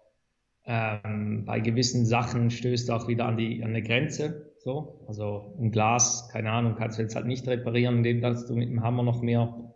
ähm, 0.63 1.43
bei 1.45 1.59
gewissen 1.59 2.05
Sachen 2.05 2.49
stößt 2.49 2.89
du 2.89 2.93
auch 2.93 3.07
wieder 3.07 3.25
an 3.25 3.37
die 3.37 3.63
an 3.63 3.69
eine 3.69 3.83
Grenze. 3.83 4.50
So. 4.63 5.03
Also 5.07 5.55
ein 5.59 5.71
Glas, 5.71 6.29
keine 6.31 6.51
Ahnung, 6.51 6.75
kannst 6.75 6.99
du 6.99 7.01
jetzt 7.01 7.15
halt 7.15 7.25
nicht 7.25 7.47
reparieren, 7.47 8.05
indem 8.05 8.21
du 8.21 8.53
mit 8.53 8.69
dem 8.69 8.83
Hammer 8.83 9.01
noch 9.01 9.21
mehr 9.21 9.73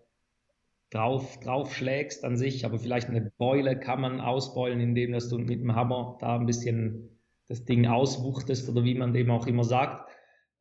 drauf, 0.92 1.40
drauf 1.40 1.74
schlägst 1.74 2.24
an 2.24 2.38
sich, 2.38 2.66
aber 2.66 2.78
vielleicht 2.78 3.10
eine 3.10 3.32
Beule 3.38 3.80
kann 3.80 4.02
man 4.02 4.22
ausbeulen, 4.22 4.80
indem 4.80 5.12
du 5.12 5.38
mit 5.40 5.60
dem 5.60 5.76
Hammer 5.76 6.18
da 6.22 6.38
ein 6.38 6.46
bisschen 6.46 7.20
das 7.48 7.66
Ding 7.66 7.88
auswuchtest 7.88 8.70
oder 8.70 8.84
wie 8.84 8.94
man 8.94 9.14
dem 9.14 9.32
auch 9.32 9.48
immer 9.48 9.64
sagt. 9.64 10.08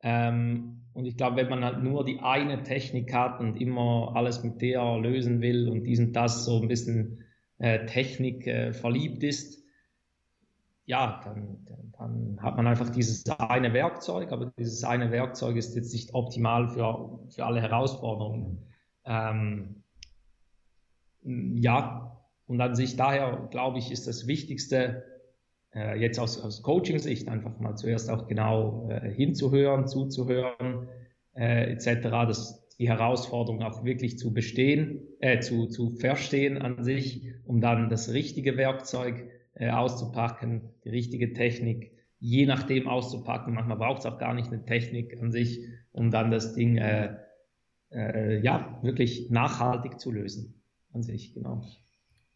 Ähm, 0.01 0.81
und 0.93 1.05
ich 1.05 1.17
glaube, 1.17 1.37
wenn 1.37 1.49
man 1.49 1.63
halt 1.63 1.83
nur 1.83 2.03
die 2.03 2.19
eine 2.19 2.63
Technik 2.63 3.13
hat 3.13 3.39
und 3.39 3.61
immer 3.61 4.13
alles 4.15 4.43
mit 4.43 4.59
der 4.59 4.97
lösen 4.97 5.41
will 5.41 5.69
und 5.69 5.83
dies 5.83 5.99
und 5.99 6.13
das 6.13 6.45
so 6.45 6.61
ein 6.61 6.67
bisschen 6.67 7.23
äh, 7.59 7.85
Technik 7.85 8.47
äh, 8.47 8.73
verliebt 8.73 9.23
ist, 9.23 9.64
ja, 10.85 11.21
dann, 11.23 11.91
dann 11.97 12.39
hat 12.41 12.57
man 12.57 12.67
einfach 12.67 12.89
dieses 12.89 13.27
eine 13.27 13.73
Werkzeug, 13.73 14.31
aber 14.31 14.53
dieses 14.57 14.83
eine 14.83 15.11
Werkzeug 15.11 15.55
ist 15.55 15.75
jetzt 15.75 15.93
nicht 15.93 16.13
optimal 16.13 16.69
für, 16.69 17.19
für 17.29 17.45
alle 17.45 17.61
Herausforderungen. 17.61 18.59
Ähm, 19.05 19.83
ja, 21.23 22.21
und 22.47 22.61
an 22.61 22.75
sich 22.75 22.95
daher, 22.95 23.47
glaube 23.49 23.79
ich, 23.79 23.91
ist 23.91 24.07
das 24.07 24.27
Wichtigste, 24.27 25.03
äh, 25.73 25.99
jetzt 25.99 26.19
aus, 26.19 26.39
aus 26.39 26.61
Coaching-Sicht 26.61 27.27
einfach 27.27 27.59
mal 27.59 27.75
zuerst 27.75 28.09
auch 28.11 28.27
genau 28.27 28.87
äh, 28.89 29.11
hinzuhören, 29.11 29.87
zuzuhören, 29.87 30.87
äh, 31.33 31.71
etc., 31.71 32.01
das, 32.27 32.67
die 32.77 32.87
Herausforderung 32.87 33.63
auch 33.63 33.83
wirklich 33.83 34.19
zu 34.19 34.33
bestehen, 34.33 35.01
äh, 35.19 35.39
zu, 35.39 35.65
zu 35.67 35.89
verstehen 35.89 36.59
an 36.59 36.83
sich, 36.83 37.27
um 37.45 37.59
dann 37.59 37.89
das 37.89 38.13
richtige 38.13 38.57
Werkzeug 38.57 39.31
äh, 39.55 39.69
auszupacken, 39.69 40.69
die 40.83 40.89
richtige 40.89 41.33
Technik, 41.33 41.91
je 42.19 42.45
nachdem 42.45 42.87
auszupacken. 42.87 43.53
Manchmal 43.53 43.77
braucht 43.77 43.99
es 43.99 44.05
auch 44.05 44.17
gar 44.17 44.33
nicht 44.33 44.47
eine 44.47 44.65
Technik 44.65 45.19
an 45.21 45.31
sich, 45.31 45.59
um 45.91 46.11
dann 46.11 46.31
das 46.31 46.53
Ding 46.53 46.77
äh, 46.77 47.17
äh, 47.91 48.39
ja, 48.41 48.79
wirklich 48.83 49.29
nachhaltig 49.29 49.99
zu 49.99 50.11
lösen 50.11 50.61
an 50.93 51.03
sich, 51.03 51.33
genau. 51.33 51.63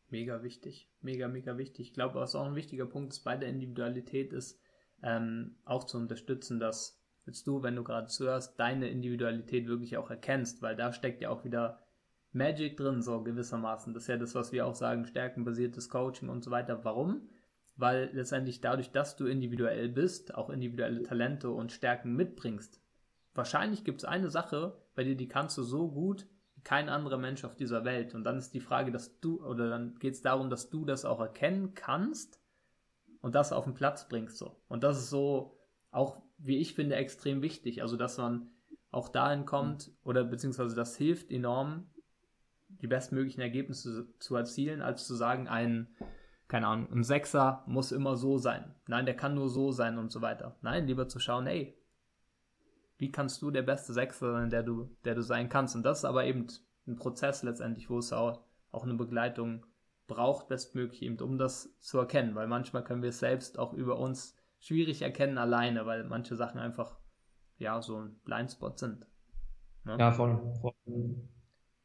Mega 0.10 0.42
wichtig, 0.44 0.90
mega, 1.02 1.28
mega 1.28 1.58
wichtig. 1.58 1.90
Ich 1.90 1.94
glaube, 1.94 2.16
was 2.16 2.36
auch 2.36 2.46
ein 2.46 2.56
wichtiger 2.56 2.86
Punkt 2.86 3.14
ist 3.14 3.24
bei 3.24 3.38
der 3.38 3.50
Individualität 3.50 4.34
ist, 4.34 4.60
ähm, 5.04 5.58
auch 5.66 5.84
zu 5.84 5.98
unterstützen, 5.98 6.60
dass 6.60 7.00
jetzt 7.26 7.46
du, 7.46 7.62
wenn 7.62 7.76
du 7.76 7.84
gerade 7.84 8.08
zuhörst, 8.08 8.60
deine 8.60 8.90
Individualität 8.90 9.68
wirklich 9.68 9.98
auch 9.98 10.10
erkennst, 10.10 10.62
weil 10.62 10.76
da 10.76 10.94
steckt 10.94 11.22
ja 11.22 11.30
auch 11.30 11.46
wieder 11.46 11.80
Magic 12.32 12.78
drin, 12.78 13.02
so 13.02 13.24
gewissermaßen. 13.24 13.94
Das 13.94 14.04
ist 14.04 14.08
ja 14.08 14.18
das, 14.18 14.36
was 14.36 14.52
wir 14.52 14.66
auch 14.66 14.76
sagen, 14.76 15.06
stärkenbasiertes 15.06 15.90
Coaching 15.90 16.30
und 16.30 16.44
so 16.44 16.52
weiter. 16.52 16.84
Warum? 16.84 17.30
Weil 17.76 18.10
letztendlich 18.14 18.62
dadurch, 18.62 18.92
dass 18.92 19.16
du 19.16 19.26
individuell 19.26 19.90
bist, 19.90 20.36
auch 20.36 20.50
individuelle 20.50 21.04
Talente 21.04 21.50
und 21.50 21.72
Stärken 21.72 22.16
mitbringst, 22.16 22.82
wahrscheinlich 23.34 23.84
gibt 23.84 24.02
es 24.02 24.06
eine 24.06 24.30
Sache, 24.30 24.82
bei 24.96 25.04
dir, 25.04 25.16
die 25.16 25.28
kannst 25.28 25.58
du 25.58 25.64
so 25.64 25.90
gut 25.90 26.28
wie 26.56 26.62
kein 26.62 26.90
anderer 26.90 27.18
Mensch 27.18 27.46
auf 27.46 27.56
dieser 27.56 27.86
Welt. 27.86 28.14
Und 28.14 28.26
dann 28.26 28.38
ist 28.38 28.54
die 28.54 28.60
Frage, 28.60 28.92
dass 28.92 29.20
du, 29.22 29.44
oder 29.44 29.70
dann 29.70 29.96
geht 29.96 30.14
es 30.14 30.22
darum, 30.22 30.50
dass 30.50 30.70
du 30.70 30.86
das 30.86 31.06
auch 31.06 31.20
erkennen 31.20 31.74
kannst 31.74 32.42
und 33.22 33.34
das 33.36 33.54
auf 33.54 33.64
den 33.64 33.74
Platz 33.74 34.08
bringst. 34.08 34.38
So. 34.38 34.62
Und 34.68 34.84
das 34.84 34.98
ist 34.98 35.10
so 35.10 35.58
auch, 35.92 36.22
wie 36.38 36.58
ich 36.58 36.76
finde, 36.76 36.96
extrem 36.96 37.42
wichtig. 37.42 37.82
Also, 37.82 37.98
dass 37.98 38.18
man 38.18 38.50
auch 38.92 39.10
dahin 39.10 39.46
kommt, 39.46 39.92
oder 40.04 40.24
beziehungsweise 40.24 40.76
das 40.76 40.98
hilft 40.98 41.32
enorm, 41.32 41.90
die 42.82 42.88
bestmöglichen 42.88 43.42
Ergebnisse 43.42 44.08
zu 44.20 44.36
erzielen, 44.36 44.82
als 44.82 45.06
zu 45.06 45.16
sagen, 45.16 45.48
ein, 45.48 45.88
keine 46.48 46.68
Ahnung, 46.68 46.92
ein 46.92 47.04
Sechser 47.04 47.64
muss 47.68 47.92
immer 47.92 48.16
so 48.16 48.38
sein. 48.38 48.76
Nein, 48.88 49.06
der 49.06 49.16
kann 49.16 49.36
nur 49.36 49.50
so 49.50 49.72
sein 49.72 49.98
und 49.98 50.12
so 50.12 50.22
weiter. 50.22 50.58
Nein, 50.62 50.88
lieber 50.88 51.08
zu 51.08 51.20
schauen, 51.20 51.48
ey, 51.48 51.78
wie 52.98 53.12
kannst 53.12 53.42
du 53.42 53.52
der 53.52 53.62
beste 53.62 53.94
Sechser 53.94 54.34
sein, 54.34 54.50
der 54.50 54.64
du, 54.64 54.96
der 55.06 55.16
du 55.16 55.22
sein 55.22 55.50
kannst? 55.50 55.76
Und 55.76 55.84
das 55.84 56.00
ist 56.00 56.06
aber 56.06 56.26
eben 56.26 56.48
ein 56.88 56.96
Prozess 56.96 57.44
letztendlich, 57.44 57.90
wo 57.90 57.98
es 57.98 58.14
auch, 58.14 58.44
auch 58.72 58.84
eine 58.84 58.96
Begleitung 58.96 59.66
braucht, 60.08 60.48
bestmöglich 60.48 61.02
eben, 61.02 61.20
um 61.20 61.38
das 61.38 61.78
zu 61.80 62.00
erkennen, 62.00 62.36
weil 62.36 62.48
manchmal 62.48 62.84
können 62.84 63.02
wir 63.02 63.10
es 63.10 63.20
selbst 63.20 63.60
auch 63.60 63.74
über 63.74 64.00
uns 64.00 64.36
schwierig 64.58 65.02
erkennen 65.02 65.38
alleine, 65.38 65.86
weil 65.86 66.04
manche 66.04 66.36
Sachen 66.36 66.60
einfach, 66.60 66.98
ja, 67.58 67.82
so 67.82 68.02
ein 68.02 68.20
Blindspot 68.26 68.80
sind. 68.80 69.06
Ne? 69.86 69.98
Ja, 69.98 70.12
voll, 70.12 70.42
voll 70.62 70.74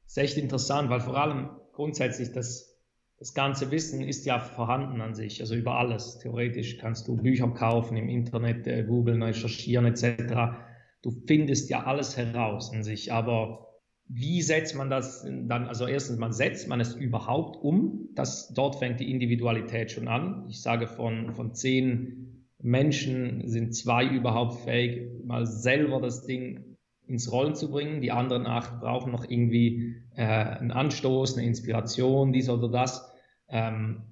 ist 0.07 0.19
echt 0.19 0.39
interessant, 0.39 0.91
weil 0.91 1.01
vor 1.01 1.17
allem 1.17 1.51
grundsätzlich 1.73 2.33
das, 2.33 2.79
das 3.19 3.35
ganze 3.35 3.71
Wissen 3.71 4.03
ist 4.03 4.27
ja 4.27 4.39
vorhanden 4.39 5.01
an 5.01 5.15
sich, 5.15 5.41
also 5.41 5.55
über 5.55 5.77
alles. 5.79 6.19
Theoretisch 6.19 6.79
kannst 6.79 7.09
du 7.09 7.17
Bücher 7.17 7.49
kaufen, 7.49 7.97
im 7.97 8.09
Internet 8.09 8.67
äh, 8.67 8.85
googeln, 8.85 9.23
recherchieren 9.23 9.87
etc. 9.87 10.59
Du 11.03 11.11
findest 11.27 11.71
ja 11.71 11.85
alles 11.85 12.17
heraus 12.17 12.73
an 12.73 12.83
sich, 12.83 13.13
aber 13.13 13.65
wie 14.07 14.43
setzt 14.43 14.77
man 14.77 14.91
das 14.91 15.23
dann? 15.23 15.67
Also 15.67 15.87
erstens, 15.87 16.19
man 16.19 16.33
setzt 16.33 16.69
man 16.69 16.81
es 16.81 16.95
überhaupt 16.95 17.57
um. 17.63 18.11
Das, 18.15 18.53
dort 18.53 18.77
fängt 18.77 19.01
die 19.01 19.11
Individualität 19.11 19.91
schon 19.91 20.09
an. 20.09 20.45
Ich 20.49 20.61
sage 20.61 20.87
von, 20.87 21.33
von 21.35 21.55
zehn 21.55 22.47
Menschen 22.63 23.49
sind 23.49 23.75
zwei 23.75 24.07
überhaupt 24.07 24.61
fähig, 24.61 25.25
mal 25.25 25.47
selber 25.47 26.01
das 26.01 26.27
Ding 26.27 26.74
ins 27.07 27.31
Rollen 27.31 27.55
zu 27.55 27.71
bringen. 27.71 28.01
Die 28.01 28.13
anderen 28.13 28.47
acht 28.47 28.81
brauchen 28.81 29.13
noch 29.13 29.29
irgendwie 29.29 29.97
äh, 30.17 30.25
einen 30.25 30.71
Anstoß, 30.71 31.37
eine 31.37 31.47
Inspiration, 31.47 32.33
dies 32.33 32.49
oder 32.49 32.69
das. 32.69 33.13
Ähm, 33.49 34.03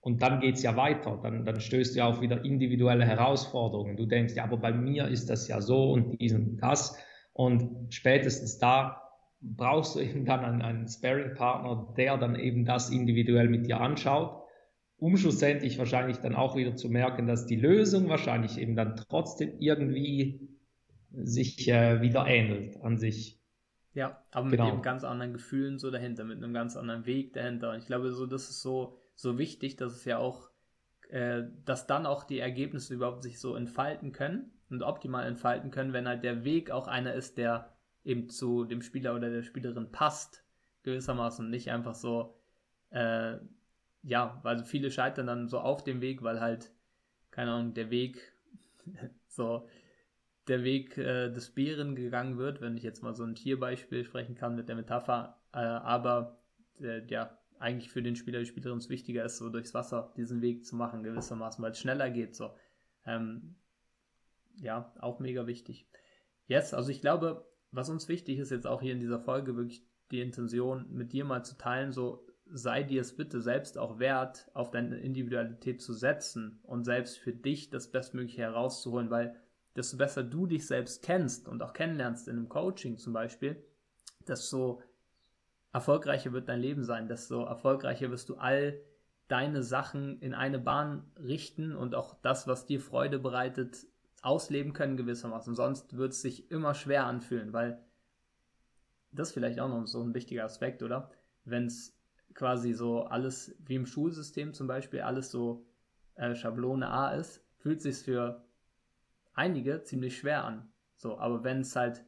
und 0.00 0.22
dann 0.22 0.40
geht's 0.40 0.62
ja 0.62 0.76
weiter. 0.76 1.18
Dann, 1.22 1.44
dann 1.44 1.60
stößt 1.60 1.94
du 1.94 1.98
ja 1.98 2.06
auf 2.06 2.20
wieder 2.20 2.44
individuelle 2.44 3.04
Herausforderungen. 3.04 3.96
Du 3.96 4.06
denkst, 4.06 4.34
ja, 4.34 4.44
aber 4.44 4.56
bei 4.56 4.72
mir 4.72 5.08
ist 5.08 5.30
das 5.30 5.48
ja 5.48 5.60
so 5.60 5.90
und 5.90 6.20
dies 6.20 6.32
und 6.32 6.58
das. 6.58 6.96
Und 7.32 7.92
spätestens 7.92 8.58
da 8.58 9.02
brauchst 9.40 9.96
du 9.96 10.00
eben 10.02 10.24
dann 10.24 10.44
einen, 10.44 10.62
einen 10.62 10.88
Sparring-Partner, 10.88 11.94
der 11.96 12.16
dann 12.18 12.36
eben 12.36 12.64
das 12.64 12.90
individuell 12.90 13.48
mit 13.48 13.66
dir 13.66 13.80
anschaut, 13.80 14.42
um 14.98 15.16
schlussendlich 15.16 15.78
wahrscheinlich 15.78 16.18
dann 16.18 16.34
auch 16.34 16.56
wieder 16.56 16.76
zu 16.76 16.88
merken, 16.88 17.26
dass 17.26 17.46
die 17.46 17.56
Lösung 17.56 18.08
wahrscheinlich 18.08 18.58
eben 18.58 18.76
dann 18.76 18.96
trotzdem 18.96 19.58
irgendwie 19.58 20.55
sich 21.24 21.68
äh, 21.68 22.00
wieder 22.00 22.26
ähnelt 22.26 22.80
an 22.82 22.98
sich. 22.98 23.40
Ja, 23.94 24.22
aber 24.30 24.44
mit 24.44 24.58
genau. 24.58 24.72
eben 24.72 24.82
ganz 24.82 25.04
anderen 25.04 25.32
Gefühlen 25.32 25.78
so 25.78 25.90
dahinter, 25.90 26.24
mit 26.24 26.36
einem 26.36 26.52
ganz 26.52 26.76
anderen 26.76 27.06
Weg 27.06 27.32
dahinter. 27.32 27.70
Und 27.70 27.78
ich 27.78 27.86
glaube, 27.86 28.12
so 28.12 28.26
das 28.26 28.50
ist 28.50 28.60
so, 28.60 28.98
so 29.14 29.38
wichtig, 29.38 29.76
dass 29.76 29.94
es 29.94 30.04
ja 30.04 30.18
auch, 30.18 30.50
äh, 31.08 31.44
dass 31.64 31.86
dann 31.86 32.04
auch 32.04 32.24
die 32.24 32.38
Ergebnisse 32.38 32.94
überhaupt 32.94 33.22
sich 33.22 33.40
so 33.40 33.56
entfalten 33.56 34.12
können 34.12 34.52
und 34.68 34.82
optimal 34.82 35.26
entfalten 35.26 35.70
können, 35.70 35.94
wenn 35.94 36.06
halt 36.06 36.24
der 36.24 36.44
Weg 36.44 36.70
auch 36.70 36.88
einer 36.88 37.14
ist, 37.14 37.38
der 37.38 37.72
eben 38.04 38.28
zu 38.28 38.64
dem 38.64 38.82
Spieler 38.82 39.14
oder 39.14 39.30
der 39.30 39.42
Spielerin 39.42 39.90
passt, 39.90 40.44
gewissermaßen. 40.82 41.48
Nicht 41.48 41.70
einfach 41.70 41.94
so, 41.94 42.38
äh, 42.90 43.36
ja, 44.02 44.40
weil 44.42 44.64
viele 44.64 44.90
scheitern 44.90 45.26
dann 45.26 45.48
so 45.48 45.58
auf 45.58 45.82
dem 45.82 46.02
Weg, 46.02 46.22
weil 46.22 46.40
halt, 46.40 46.70
keine 47.30 47.52
Ahnung, 47.52 47.72
der 47.72 47.90
Weg 47.90 48.34
so 49.26 49.66
der 50.48 50.64
Weg 50.64 50.96
äh, 50.98 51.30
des 51.30 51.50
Bären 51.50 51.96
gegangen 51.96 52.38
wird, 52.38 52.60
wenn 52.60 52.76
ich 52.76 52.82
jetzt 52.82 53.02
mal 53.02 53.14
so 53.14 53.24
ein 53.24 53.34
Tierbeispiel 53.34 54.04
sprechen 54.04 54.34
kann 54.34 54.54
mit 54.54 54.68
der 54.68 54.76
Metapher, 54.76 55.40
äh, 55.52 55.58
aber 55.58 56.38
äh, 56.80 57.04
ja, 57.06 57.38
eigentlich 57.58 57.90
für 57.90 58.02
den 58.02 58.16
Spieler, 58.16 58.40
die 58.40 58.46
Spielerin 58.46 58.78
es 58.78 58.88
wichtiger 58.88 59.24
ist, 59.24 59.38
so 59.38 59.48
durchs 59.48 59.74
Wasser 59.74 60.12
diesen 60.16 60.42
Weg 60.42 60.64
zu 60.64 60.76
machen, 60.76 61.02
gewissermaßen, 61.02 61.62
weil 61.62 61.72
es 61.72 61.80
schneller 61.80 62.10
geht, 62.10 62.36
so. 62.36 62.54
Ähm, 63.04 63.56
ja, 64.58 64.92
auch 65.00 65.20
mega 65.20 65.46
wichtig. 65.46 65.88
Jetzt, 66.46 66.74
also 66.74 66.90
ich 66.90 67.00
glaube, 67.00 67.46
was 67.72 67.90
uns 67.90 68.08
wichtig 68.08 68.38
ist 68.38 68.50
jetzt 68.50 68.66
auch 68.66 68.80
hier 68.80 68.92
in 68.92 69.00
dieser 69.00 69.20
Folge, 69.20 69.56
wirklich 69.56 69.86
die 70.10 70.20
Intention 70.20 70.86
mit 70.90 71.12
dir 71.12 71.24
mal 71.24 71.44
zu 71.44 71.56
teilen, 71.56 71.92
so 71.92 72.26
sei 72.48 72.84
dir 72.84 73.00
es 73.00 73.16
bitte 73.16 73.40
selbst 73.40 73.76
auch 73.76 73.98
wert, 73.98 74.48
auf 74.54 74.70
deine 74.70 74.98
Individualität 74.98 75.82
zu 75.82 75.92
setzen 75.92 76.60
und 76.62 76.84
selbst 76.84 77.18
für 77.18 77.32
dich 77.32 77.70
das 77.70 77.90
Bestmögliche 77.90 78.42
herauszuholen, 78.42 79.10
weil 79.10 79.34
desto 79.76 79.96
besser 79.96 80.22
du 80.22 80.46
dich 80.46 80.66
selbst 80.66 81.02
kennst 81.02 81.48
und 81.48 81.62
auch 81.62 81.72
kennenlernst 81.72 82.28
in 82.28 82.36
einem 82.36 82.48
Coaching 82.48 82.98
zum 82.98 83.12
Beispiel, 83.12 83.62
desto 84.26 84.82
erfolgreicher 85.72 86.32
wird 86.32 86.48
dein 86.48 86.60
Leben 86.60 86.84
sein, 86.84 87.08
desto 87.08 87.44
erfolgreicher 87.44 88.10
wirst 88.10 88.28
du 88.28 88.36
all 88.36 88.80
deine 89.28 89.62
Sachen 89.62 90.20
in 90.20 90.34
eine 90.34 90.58
Bahn 90.58 91.10
richten 91.16 91.74
und 91.74 91.94
auch 91.94 92.14
das, 92.22 92.46
was 92.46 92.64
dir 92.64 92.80
Freude 92.80 93.18
bereitet, 93.18 93.86
ausleben 94.22 94.72
können 94.72 94.96
gewissermaßen. 94.96 95.54
Sonst 95.54 95.96
wird 95.96 96.12
es 96.12 96.22
sich 96.22 96.50
immer 96.50 96.74
schwer 96.74 97.06
anfühlen, 97.06 97.52
weil 97.52 97.84
das 99.12 99.32
vielleicht 99.32 99.60
auch 99.60 99.68
noch 99.68 99.86
so 99.86 100.02
ein 100.02 100.14
wichtiger 100.14 100.44
Aspekt, 100.44 100.82
oder? 100.82 101.10
Wenn 101.44 101.66
es 101.66 101.96
quasi 102.34 102.72
so 102.72 103.04
alles 103.04 103.56
wie 103.64 103.74
im 103.74 103.86
Schulsystem 103.86 104.52
zum 104.52 104.66
Beispiel 104.66 105.00
alles 105.00 105.30
so 105.30 105.66
äh, 106.14 106.34
Schablone 106.34 106.88
A 106.88 107.14
ist, 107.14 107.44
fühlt 107.58 107.80
sich 107.80 107.98
für 107.98 108.45
einige 109.36 109.82
ziemlich 109.82 110.18
schwer 110.18 110.44
an. 110.44 110.68
So, 110.96 111.18
aber 111.18 111.44
wenn 111.44 111.60
es 111.60 111.76
halt 111.76 112.04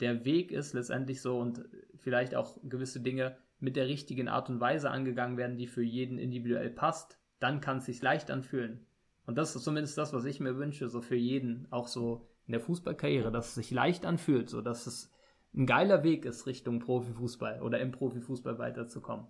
der 0.00 0.24
Weg 0.24 0.52
ist 0.52 0.74
letztendlich 0.74 1.20
so 1.20 1.38
und 1.38 1.64
vielleicht 1.96 2.34
auch 2.34 2.58
gewisse 2.62 3.00
Dinge 3.00 3.36
mit 3.58 3.74
der 3.74 3.88
richtigen 3.88 4.28
Art 4.28 4.48
und 4.48 4.60
Weise 4.60 4.90
angegangen 4.90 5.36
werden, 5.36 5.56
die 5.56 5.66
für 5.66 5.82
jeden 5.82 6.18
individuell 6.18 6.70
passt, 6.70 7.18
dann 7.40 7.60
kann 7.60 7.78
es 7.78 7.86
sich 7.86 8.00
leicht 8.00 8.30
anfühlen. 8.30 8.86
Und 9.26 9.36
das 9.36 9.56
ist 9.56 9.64
zumindest 9.64 9.98
das, 9.98 10.12
was 10.12 10.24
ich 10.24 10.40
mir 10.40 10.56
wünsche, 10.56 10.88
so 10.88 11.00
für 11.00 11.16
jeden, 11.16 11.66
auch 11.70 11.88
so 11.88 12.28
in 12.46 12.52
der 12.52 12.60
Fußballkarriere, 12.60 13.32
dass 13.32 13.48
es 13.48 13.54
sich 13.56 13.70
leicht 13.70 14.06
anfühlt, 14.06 14.48
so 14.48 14.62
dass 14.62 14.86
es 14.86 15.12
ein 15.54 15.66
geiler 15.66 16.04
Weg 16.04 16.24
ist, 16.24 16.46
Richtung 16.46 16.78
Profifußball 16.78 17.60
oder 17.60 17.80
im 17.80 17.90
Profifußball 17.90 18.58
weiterzukommen. 18.58 19.26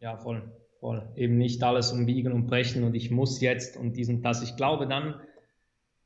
Ja, 0.00 0.16
voll, 0.16 0.42
voll. 0.80 1.02
Eben 1.16 1.36
nicht 1.36 1.62
alles 1.62 1.92
umbiegen 1.92 2.32
und 2.32 2.46
brechen 2.46 2.84
und 2.84 2.94
ich 2.94 3.10
muss 3.10 3.40
jetzt 3.40 3.76
und 3.76 3.96
diesen 3.96 4.22
das. 4.22 4.42
Ich 4.42 4.56
glaube 4.56 4.86
dann, 4.86 5.20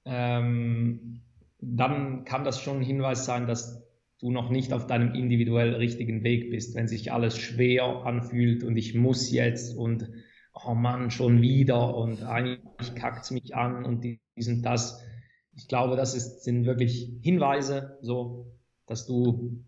ähm, 0.07 1.21
dann 1.61 2.25
kann 2.25 2.45
das 2.45 2.61
schon 2.61 2.79
ein 2.79 2.85
Hinweis 2.85 3.27
sein, 3.27 3.47
dass 3.47 3.85
du 4.21 4.31
noch 4.31 4.51
nicht 4.51 4.73
auf 4.73 4.87
deinem 4.87 5.15
individuell 5.15 5.75
richtigen 5.75 6.23
Weg 6.25 6.51
bist, 6.51 6.75
wenn 6.75 6.89
sich 6.89 7.13
alles 7.13 7.37
schwer 7.37 7.85
anfühlt 8.07 8.65
und 8.65 8.77
ich 8.77 8.95
muss 8.95 9.31
jetzt 9.31 9.77
und 9.77 10.09
oh 10.55 10.75
Mann, 10.75 11.11
schon 11.11 11.43
wieder 11.43 11.95
und 11.95 12.23
eigentlich 12.23 12.95
kackt 12.95 13.25
es 13.25 13.31
mich 13.31 13.55
an 13.55 13.85
und 13.85 14.03
dies 14.03 14.49
und 14.49 14.63
das. 14.63 15.03
Ich 15.55 15.69
glaube, 15.69 15.97
das 15.97 16.15
ist, 16.15 16.45
sind 16.45 16.65
wirklich 16.65 17.11
Hinweise, 17.21 17.99
so, 18.01 18.55
dass 18.87 19.07
du 19.07 19.65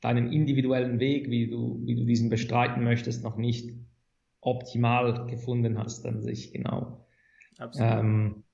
deinen 0.00 0.32
individuellen 0.32 0.98
Weg, 0.98 1.28
wie 1.30 1.48
du, 1.48 1.80
wie 1.84 1.94
du 1.94 2.04
diesen 2.04 2.30
bestreiten 2.30 2.84
möchtest, 2.84 3.22
noch 3.22 3.36
nicht 3.36 3.70
optimal 4.40 5.26
gefunden 5.26 5.78
hast 5.78 6.06
an 6.06 6.22
sich, 6.22 6.52
genau. 6.52 7.06
Absolut. 7.58 7.92
Ähm, 7.92 8.44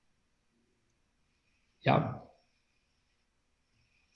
ja, 1.81 2.27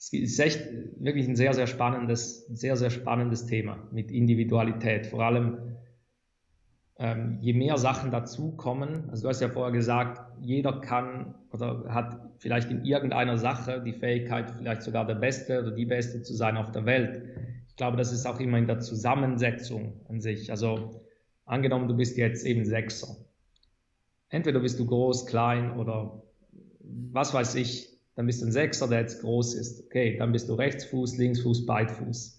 es 0.02 0.12
ist 0.12 0.38
echt 0.40 0.68
wirklich 0.98 1.28
ein 1.28 1.36
sehr, 1.36 1.54
sehr 1.54 1.68
spannendes, 1.68 2.46
sehr, 2.46 2.76
sehr 2.76 2.90
spannendes 2.90 3.46
Thema 3.46 3.78
mit 3.92 4.10
Individualität. 4.10 5.06
Vor 5.06 5.22
allem, 5.22 5.76
ähm, 6.98 7.38
je 7.40 7.52
mehr 7.52 7.78
Sachen 7.78 8.10
dazukommen, 8.10 9.08
also 9.10 9.22
du 9.22 9.28
hast 9.28 9.40
ja 9.40 9.48
vorher 9.48 9.72
gesagt, 9.72 10.20
jeder 10.40 10.80
kann 10.80 11.36
oder 11.52 11.84
hat 11.88 12.20
vielleicht 12.38 12.70
in 12.72 12.84
irgendeiner 12.84 13.38
Sache 13.38 13.80
die 13.84 13.92
Fähigkeit, 13.92 14.50
vielleicht 14.50 14.82
sogar 14.82 15.06
der 15.06 15.14
Beste 15.14 15.60
oder 15.60 15.70
die 15.70 15.86
Beste 15.86 16.22
zu 16.22 16.34
sein 16.34 16.56
auf 16.56 16.72
der 16.72 16.84
Welt. 16.84 17.22
Ich 17.68 17.76
glaube, 17.76 17.96
das 17.96 18.12
ist 18.12 18.26
auch 18.26 18.40
immer 18.40 18.58
in 18.58 18.66
der 18.66 18.80
Zusammensetzung 18.80 20.00
an 20.08 20.20
sich. 20.20 20.50
Also 20.50 21.06
angenommen, 21.44 21.86
du 21.86 21.96
bist 21.96 22.16
jetzt 22.16 22.44
eben 22.44 22.64
Sechser. 22.64 23.16
Entweder 24.30 24.58
bist 24.58 24.80
du 24.80 24.86
groß, 24.86 25.26
klein 25.26 25.78
oder 25.78 26.22
was 27.12 27.32
weiß 27.34 27.54
ich, 27.56 27.88
dann 28.14 28.26
bist 28.26 28.42
du 28.42 28.46
ein 28.46 28.52
Sechser, 28.52 28.88
der 28.88 29.00
jetzt 29.00 29.20
groß 29.22 29.54
ist. 29.54 29.84
Okay, 29.86 30.16
dann 30.18 30.32
bist 30.32 30.48
du 30.48 30.54
Rechtsfuß, 30.54 31.16
Linksfuß, 31.16 31.66
Beidfuß. 31.66 32.38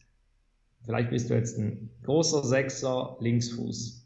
Vielleicht 0.85 1.09
bist 1.09 1.29
du 1.29 1.33
jetzt 1.33 1.57
ein 1.57 1.89
großer 2.03 2.43
Sechser, 2.43 3.17
Linksfuß. 3.19 4.05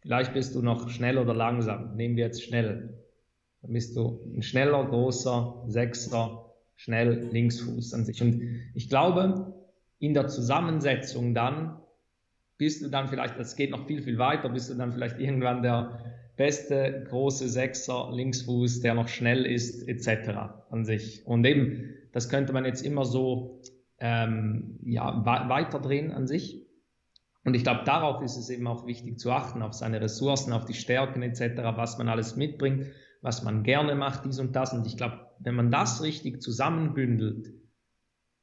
Vielleicht 0.00 0.34
bist 0.34 0.54
du 0.54 0.62
noch 0.62 0.88
schnell 0.88 1.18
oder 1.18 1.34
langsam. 1.34 1.96
Nehmen 1.96 2.16
wir 2.16 2.26
jetzt 2.26 2.42
schnell. 2.42 2.98
Dann 3.62 3.72
bist 3.72 3.96
du 3.96 4.20
ein 4.36 4.42
schneller, 4.42 4.84
großer, 4.84 5.64
sechser, 5.68 6.52
schnell 6.74 7.28
Linksfuß 7.30 7.94
an 7.94 8.04
sich. 8.04 8.20
Und 8.20 8.42
ich 8.74 8.88
glaube, 8.88 9.54
in 10.00 10.14
der 10.14 10.26
Zusammensetzung 10.26 11.32
dann 11.32 11.78
bist 12.58 12.82
du 12.82 12.88
dann 12.88 13.08
vielleicht, 13.08 13.38
das 13.38 13.54
geht 13.54 13.70
noch 13.70 13.86
viel, 13.86 14.02
viel 14.02 14.18
weiter, 14.18 14.48
bist 14.48 14.68
du 14.68 14.74
dann 14.74 14.92
vielleicht 14.92 15.20
irgendwann 15.20 15.62
der 15.62 16.00
beste 16.36 17.04
große 17.08 17.48
Sechser, 17.48 18.10
Linksfuß, 18.12 18.80
der 18.80 18.94
noch 18.94 19.08
schnell 19.08 19.44
ist, 19.44 19.86
etc. 19.88 20.30
an 20.70 20.84
sich. 20.84 21.26
Und 21.26 21.44
eben, 21.44 21.94
das 22.12 22.28
könnte 22.28 22.52
man 22.52 22.64
jetzt 22.64 22.84
immer 22.84 23.04
so 23.04 23.60
ähm, 23.98 24.78
ja, 24.84 25.24
weiterdrehen 25.24 26.12
an 26.12 26.26
sich. 26.26 26.66
Und 27.44 27.54
ich 27.54 27.64
glaube, 27.64 27.82
darauf 27.84 28.22
ist 28.22 28.36
es 28.36 28.50
eben 28.50 28.66
auch 28.66 28.86
wichtig 28.86 29.18
zu 29.18 29.30
achten, 29.32 29.62
auf 29.62 29.74
seine 29.74 30.00
Ressourcen, 30.00 30.52
auf 30.52 30.64
die 30.64 30.74
Stärken 30.74 31.22
etc., 31.22 31.62
was 31.76 31.98
man 31.98 32.08
alles 32.08 32.36
mitbringt, 32.36 32.86
was 33.20 33.42
man 33.42 33.62
gerne 33.62 33.94
macht, 33.94 34.24
dies 34.24 34.38
und 34.38 34.54
das. 34.54 34.72
Und 34.72 34.86
ich 34.86 34.96
glaube, 34.96 35.26
wenn 35.38 35.54
man 35.54 35.70
das 35.70 36.02
richtig 36.02 36.40
zusammenbündelt 36.40 37.52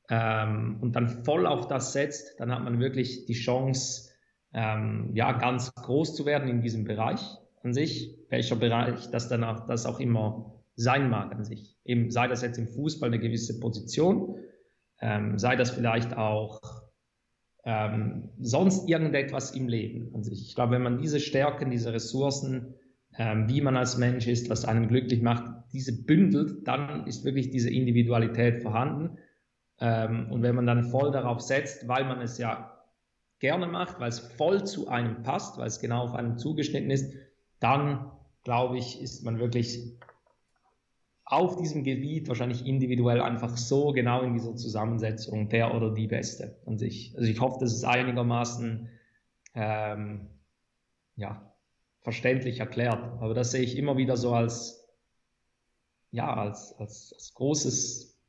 ähm, 0.09 0.77
und 0.81 0.95
dann 0.95 1.23
voll 1.23 1.47
auf 1.47 1.67
das 1.67 1.93
setzt, 1.93 2.39
dann 2.39 2.51
hat 2.51 2.63
man 2.63 2.79
wirklich 2.79 3.25
die 3.25 3.33
Chance, 3.33 4.11
ähm, 4.53 5.11
ja, 5.13 5.31
ganz 5.33 5.73
groß 5.75 6.15
zu 6.15 6.25
werden 6.25 6.49
in 6.49 6.61
diesem 6.61 6.83
Bereich 6.83 7.39
an 7.63 7.73
sich, 7.73 8.17
welcher 8.29 8.55
Bereich 8.55 9.09
das 9.11 9.29
dann 9.29 9.43
auch, 9.43 9.65
das 9.65 9.85
auch 9.85 9.99
immer 9.99 10.63
sein 10.75 11.09
mag 11.09 11.33
an 11.33 11.43
sich. 11.43 11.77
Eben 11.83 12.09
sei 12.09 12.27
das 12.27 12.41
jetzt 12.41 12.57
im 12.57 12.67
Fußball 12.67 13.09
eine 13.09 13.19
gewisse 13.19 13.59
Position, 13.59 14.37
ähm, 15.01 15.37
sei 15.37 15.55
das 15.55 15.71
vielleicht 15.71 16.15
auch 16.15 16.61
ähm, 17.65 18.29
sonst 18.39 18.87
irgendetwas 18.87 19.51
im 19.51 19.67
Leben 19.67 20.13
an 20.15 20.23
sich. 20.23 20.47
Ich 20.47 20.55
glaube, 20.55 20.73
wenn 20.73 20.81
man 20.81 20.97
diese 20.97 21.19
Stärken, 21.19 21.69
diese 21.69 21.93
Ressourcen, 21.93 22.75
ähm, 23.17 23.49
wie 23.49 23.61
man 23.61 23.75
als 23.75 23.97
Mensch 23.97 24.27
ist, 24.27 24.49
was 24.49 24.65
einen 24.65 24.87
glücklich 24.87 25.21
macht, 25.21 25.43
diese 25.73 26.05
bündelt, 26.05 26.67
dann 26.67 27.05
ist 27.05 27.25
wirklich 27.25 27.49
diese 27.49 27.69
Individualität 27.69 28.61
vorhanden. 28.61 29.17
Ähm, 29.79 30.31
und 30.31 30.41
wenn 30.41 30.55
man 30.55 30.65
dann 30.65 30.83
voll 30.85 31.11
darauf 31.11 31.41
setzt, 31.41 31.87
weil 31.87 32.05
man 32.05 32.21
es 32.21 32.37
ja 32.37 32.79
gerne 33.39 33.67
macht, 33.67 33.99
weil 33.99 34.09
es 34.09 34.19
voll 34.19 34.65
zu 34.65 34.87
einem 34.87 35.23
passt, 35.23 35.57
weil 35.57 35.67
es 35.67 35.79
genau 35.79 36.03
auf 36.03 36.13
einem 36.13 36.37
zugeschnitten 36.37 36.91
ist, 36.91 37.13
dann 37.59 38.11
glaube 38.43 38.77
ich, 38.77 39.01
ist 39.01 39.23
man 39.23 39.39
wirklich 39.39 39.97
auf 41.25 41.57
diesem 41.57 41.83
Gebiet 41.83 42.27
wahrscheinlich 42.27 42.65
individuell 42.65 43.21
einfach 43.21 43.55
so 43.55 43.91
genau 43.91 44.23
in 44.23 44.33
dieser 44.33 44.55
Zusammensetzung 44.55 45.47
der 45.49 45.75
oder 45.75 45.93
die 45.93 46.07
Beste 46.07 46.59
an 46.65 46.79
sich. 46.79 47.13
Also 47.15 47.29
ich 47.29 47.39
hoffe, 47.39 47.59
das 47.59 47.73
ist 47.73 47.83
einigermaßen 47.83 48.89
ähm, 49.53 50.27
ja, 51.15 51.53
verständlich 52.01 52.59
erklärt. 52.59 53.03
Aber 53.21 53.35
das 53.35 53.51
sehe 53.51 53.61
ich 53.61 53.77
immer 53.77 53.97
wieder 53.97 54.17
so 54.17 54.33
als, 54.33 54.89
ja, 56.09 56.33
als, 56.33 56.73
als, 56.79 57.13
als 57.13 57.33
großes 57.35 58.19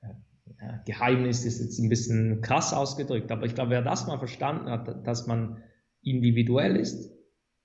äh, 0.00 0.78
Geheimnis, 0.84 1.44
ist 1.44 1.60
jetzt 1.60 1.78
ein 1.78 1.88
bisschen 1.88 2.40
krass 2.40 2.72
ausgedrückt. 2.72 3.30
Aber 3.30 3.46
ich 3.46 3.54
glaube, 3.54 3.70
wer 3.70 3.82
das 3.82 4.08
mal 4.08 4.18
verstanden 4.18 4.68
hat, 4.68 5.06
dass 5.06 5.28
man 5.28 5.62
individuell 6.02 6.74
ist, 6.74 7.12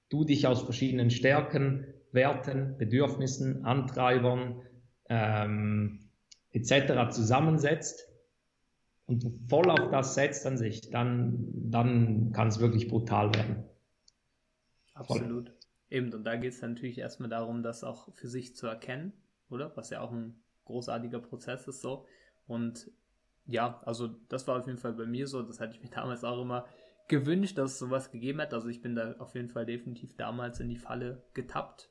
du 0.10 0.24
dich 0.24 0.48
aus 0.48 0.64
verschiedenen 0.64 1.10
Stärken, 1.10 1.86
Werten, 2.12 2.78
Bedürfnissen, 2.78 3.66
Antreibern 3.66 4.62
ähm, 5.10 6.10
etc. 6.52 7.12
zusammensetzt 7.12 8.08
und 9.06 9.26
voll 9.50 9.70
auf 9.70 9.90
das 9.90 10.16
setzt 10.16 10.46
an 10.46 10.58
sich, 10.58 10.90
dann, 10.90 11.38
dann 11.54 12.32
kann 12.34 12.50
es 12.50 12.60
wirklich 12.60 12.88
brutal 12.88 13.34
werden. 13.34 13.64
Absolut. 14.94 15.54
Eben, 15.90 16.14
und 16.14 16.26
da 16.26 16.36
geht 16.36 16.54
es 16.54 16.62
natürlich 16.62 16.98
erstmal 16.98 17.30
darum, 17.30 17.64
das 17.64 17.84
auch 17.84 18.14
für 18.14 18.28
sich 18.28 18.56
zu 18.56 18.68
erkennen, 18.68 19.14
oder? 19.50 19.76
Was 19.78 19.90
ja 19.90 20.02
auch 20.02 20.12
ein 20.12 20.36
großartiger 20.66 21.20
Prozess 21.20 21.68
ist 21.68 21.82
so. 21.82 22.06
Und 22.48 22.92
ja, 23.46 23.82
also 23.86 24.10
das 24.28 24.46
war 24.48 24.60
auf 24.60 24.68
jeden 24.68 24.80
Fall 24.80 24.94
bei 24.94 25.06
mir 25.06 25.28
so, 25.28 25.42
das 25.42 25.62
hatte 25.62 25.76
ich 25.76 25.82
mir 25.82 25.90
damals 25.96 26.24
auch 26.24 26.42
immer 26.42 26.66
gewünscht, 27.08 27.58
dass 27.58 27.74
es 27.74 27.80
sowas 27.80 28.12
gegeben 28.12 28.42
hat. 28.42 28.54
Also 28.54 28.68
ich 28.68 28.82
bin 28.82 28.96
da 28.96 29.14
auf 29.20 29.36
jeden 29.36 29.50
Fall 29.50 29.66
definitiv 29.66 30.16
damals 30.16 30.60
in 30.60 30.70
die 30.70 30.78
Falle 30.78 31.24
getappt, 31.34 31.90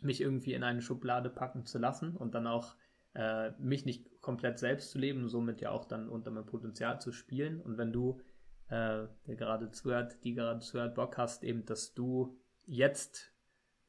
mich 0.00 0.20
irgendwie 0.20 0.54
in 0.54 0.62
eine 0.62 0.82
Schublade 0.82 1.30
packen 1.30 1.64
zu 1.64 1.78
lassen 1.78 2.16
und 2.16 2.34
dann 2.34 2.46
auch 2.46 2.76
äh, 3.14 3.50
mich 3.58 3.84
nicht 3.84 4.20
komplett 4.20 4.58
selbst 4.58 4.90
zu 4.90 4.98
leben, 4.98 5.28
somit 5.28 5.60
ja 5.60 5.70
auch 5.70 5.84
dann 5.84 6.08
unter 6.08 6.30
mein 6.30 6.46
Potenzial 6.46 7.00
zu 7.00 7.12
spielen. 7.12 7.60
Und 7.60 7.78
wenn 7.78 7.92
du, 7.92 8.20
äh, 8.68 9.06
der 9.26 9.36
gerade 9.36 9.70
zuhört, 9.70 10.22
die 10.24 10.34
gerade 10.34 10.60
zuhört, 10.60 10.94
Bock 10.94 11.18
hast, 11.18 11.42
eben, 11.42 11.64
dass 11.64 11.94
du 11.94 12.38
jetzt 12.64 13.32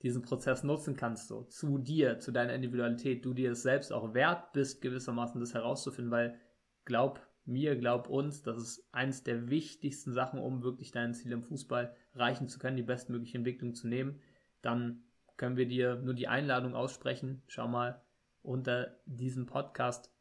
diesen 0.02 0.22
Prozess 0.22 0.64
nutzen 0.64 0.96
kannst, 0.96 1.28
so 1.28 1.44
zu 1.44 1.78
dir, 1.78 2.20
zu 2.20 2.32
deiner 2.32 2.54
Individualität, 2.54 3.24
du 3.24 3.34
dir 3.34 3.52
es 3.52 3.64
selbst 3.64 3.92
auch 3.92 4.14
wert 4.14 4.54
bist, 4.54 4.82
gewissermaßen 4.82 5.40
das 5.40 5.54
herauszufinden, 5.54 6.12
weil 6.12 6.40
glaub 6.86 7.29
mir, 7.50 7.76
glaub 7.76 8.08
uns, 8.08 8.44
das 8.44 8.58
ist 8.58 8.88
eins 8.92 9.24
der 9.24 9.50
wichtigsten 9.50 10.14
Sachen, 10.14 10.40
um 10.40 10.64
wirklich 10.64 10.92
dein 10.92 11.14
Ziel 11.14 11.32
im 11.32 11.44
Fußball 11.44 11.96
erreichen 12.14 12.48
zu 12.48 12.60
können, 12.60 12.78
die 12.78 12.84
bestmögliche 12.84 13.38
Entwicklung 13.38 13.74
zu 13.76 13.88
nehmen, 13.88 14.22
dann 14.62 15.04
können 15.38 15.58
wir 15.58 15.68
dir 15.68 15.96
nur 15.96 16.14
die 16.14 16.28
Einladung 16.28 16.76
aussprechen. 16.76 17.42
Schau 17.48 17.68
mal, 17.68 18.02
unter 18.42 18.98
diesem 19.06 19.46
Podcast 19.46 20.12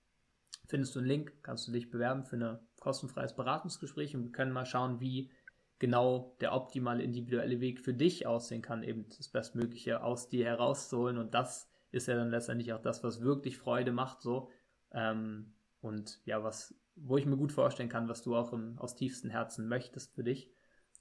findest 0.66 0.94
du 0.94 1.00
einen 1.00 1.08
Link, 1.08 1.32
kannst 1.42 1.66
du 1.66 1.72
dich 1.72 1.90
bewerben 1.90 2.24
für 2.24 2.36
ein 2.36 2.58
kostenfreies 2.80 3.34
Beratungsgespräch 3.34 4.14
und 4.14 4.24
wir 4.24 4.32
können 4.32 4.52
mal 4.52 4.66
schauen, 4.66 5.00
wie 5.00 5.30
genau 5.78 6.36
der 6.40 6.52
optimale 6.52 7.02
individuelle 7.02 7.60
Weg 7.60 7.80
für 7.80 7.94
dich 7.94 8.26
aussehen 8.26 8.62
kann, 8.62 8.82
eben 8.82 9.06
das 9.16 9.28
Bestmögliche 9.28 10.02
aus 10.02 10.28
dir 10.28 10.44
herauszuholen. 10.46 11.18
Und 11.18 11.34
das 11.34 11.70
ist 11.90 12.08
ja 12.08 12.16
dann 12.16 12.30
letztendlich 12.30 12.72
auch 12.72 12.82
das, 12.82 13.02
was 13.04 13.20
wirklich 13.20 13.58
Freude 13.58 13.92
macht, 13.92 14.20
so. 14.20 14.50
Ähm, 14.92 15.52
und 15.80 16.20
ja, 16.24 16.42
was, 16.42 16.74
wo 17.02 17.16
ich 17.16 17.26
mir 17.26 17.37
gut 17.37 17.52
vorstellen 17.52 17.88
kann, 17.88 18.08
was 18.08 18.22
du 18.22 18.37
auch 18.37 18.52
im, 18.52 18.78
aus 18.78 18.96
tiefstem 18.96 19.30
Herzen 19.30 19.68
möchtest 19.68 20.14
für 20.14 20.24
dich. 20.24 20.50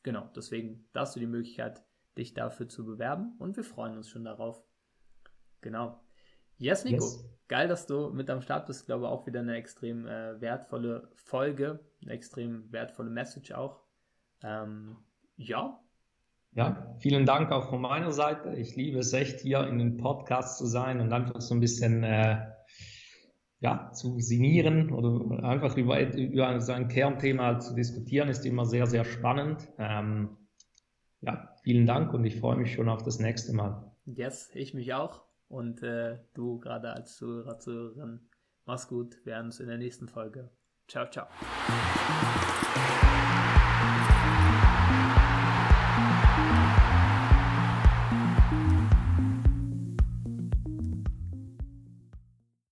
Genau, 0.04 0.30
deswegen 0.36 0.88
hast 0.96 1.16
du 1.16 1.20
die 1.20 1.28
Möglichkeit, 1.28 1.84
dich 2.18 2.34
dafür 2.34 2.68
zu 2.68 2.86
bewerben 2.86 3.36
und 3.40 3.58
wir 3.58 3.64
freuen 3.64 3.98
uns 3.98 4.10
schon 4.10 4.24
darauf. 4.24 4.64
Genau. 5.62 6.00
Yes, 6.58 6.86
Nico. 6.86 7.04
Yes. 7.04 7.30
Geil, 7.48 7.68
dass 7.68 7.88
du 7.88 8.10
mit 8.10 8.30
am 8.30 8.42
Start 8.42 8.66
bist. 8.66 8.82
Ich 8.82 8.86
glaube 8.88 9.08
auch 9.08 9.26
wieder 9.26 9.40
eine 9.40 9.56
extrem 9.56 10.06
äh, 10.06 10.40
wertvolle 10.42 11.10
Folge, 11.16 11.80
eine 12.02 12.12
extrem 12.12 12.72
wertvolle 12.72 13.10
Message 13.10 13.52
auch. 13.52 13.82
Ähm, 14.44 14.98
ja. 15.38 15.80
Ja, 16.54 16.96
vielen 17.00 17.26
Dank 17.26 17.52
auch 17.52 17.70
von 17.70 17.82
meiner 17.82 18.12
Seite. 18.12 18.54
Ich 18.56 18.76
liebe 18.76 19.00
es 19.00 19.14
echt 19.14 19.42
hier 19.42 19.68
in 19.68 19.78
den 19.78 19.98
Podcast 19.98 20.58
zu 20.58 20.66
sein 20.66 21.00
und 21.00 21.14
einfach 21.14 21.40
so 21.40 21.54
ein 21.54 21.60
bisschen 21.60 22.04
äh, 22.04 22.46
ja, 23.60 23.92
zu 23.92 24.20
sinnieren 24.20 24.92
oder 24.92 25.44
einfach 25.44 25.78
über, 25.78 26.00
über 26.16 26.62
so 26.62 26.72
ein 26.74 26.88
Kernthema 26.88 27.60
zu 27.60 27.74
diskutieren, 27.74 28.30
ist 28.30 28.46
immer 28.46 28.66
sehr, 28.66 28.86
sehr 28.86 29.04
spannend. 29.04 29.68
Ähm, 29.78 30.38
ja, 31.22 31.56
vielen 31.64 31.86
Dank 31.86 32.14
und 32.14 32.24
ich 32.26 32.40
freue 32.40 32.58
mich 32.58 32.74
schon 32.74 32.90
auf 32.90 33.02
das 33.04 33.20
nächste 33.20 33.54
Mal. 33.54 33.92
Yes, 34.06 34.52
ich 34.54 34.74
mich 34.74 34.94
auch. 34.94 35.24
Und 35.50 35.82
äh, 35.82 36.20
du 36.34 36.60
gerade 36.60 36.94
als 36.94 37.16
Zuhörer, 37.18 37.58
Zuhörerin, 37.58 38.20
mach's 38.66 38.88
gut. 38.88 39.18
Wir 39.26 39.36
sehen 39.36 39.46
uns 39.46 39.60
in 39.60 39.68
der 39.68 39.78
nächsten 39.78 40.08
Folge. 40.08 40.52
Ciao, 40.88 41.10
ciao. 41.10 41.28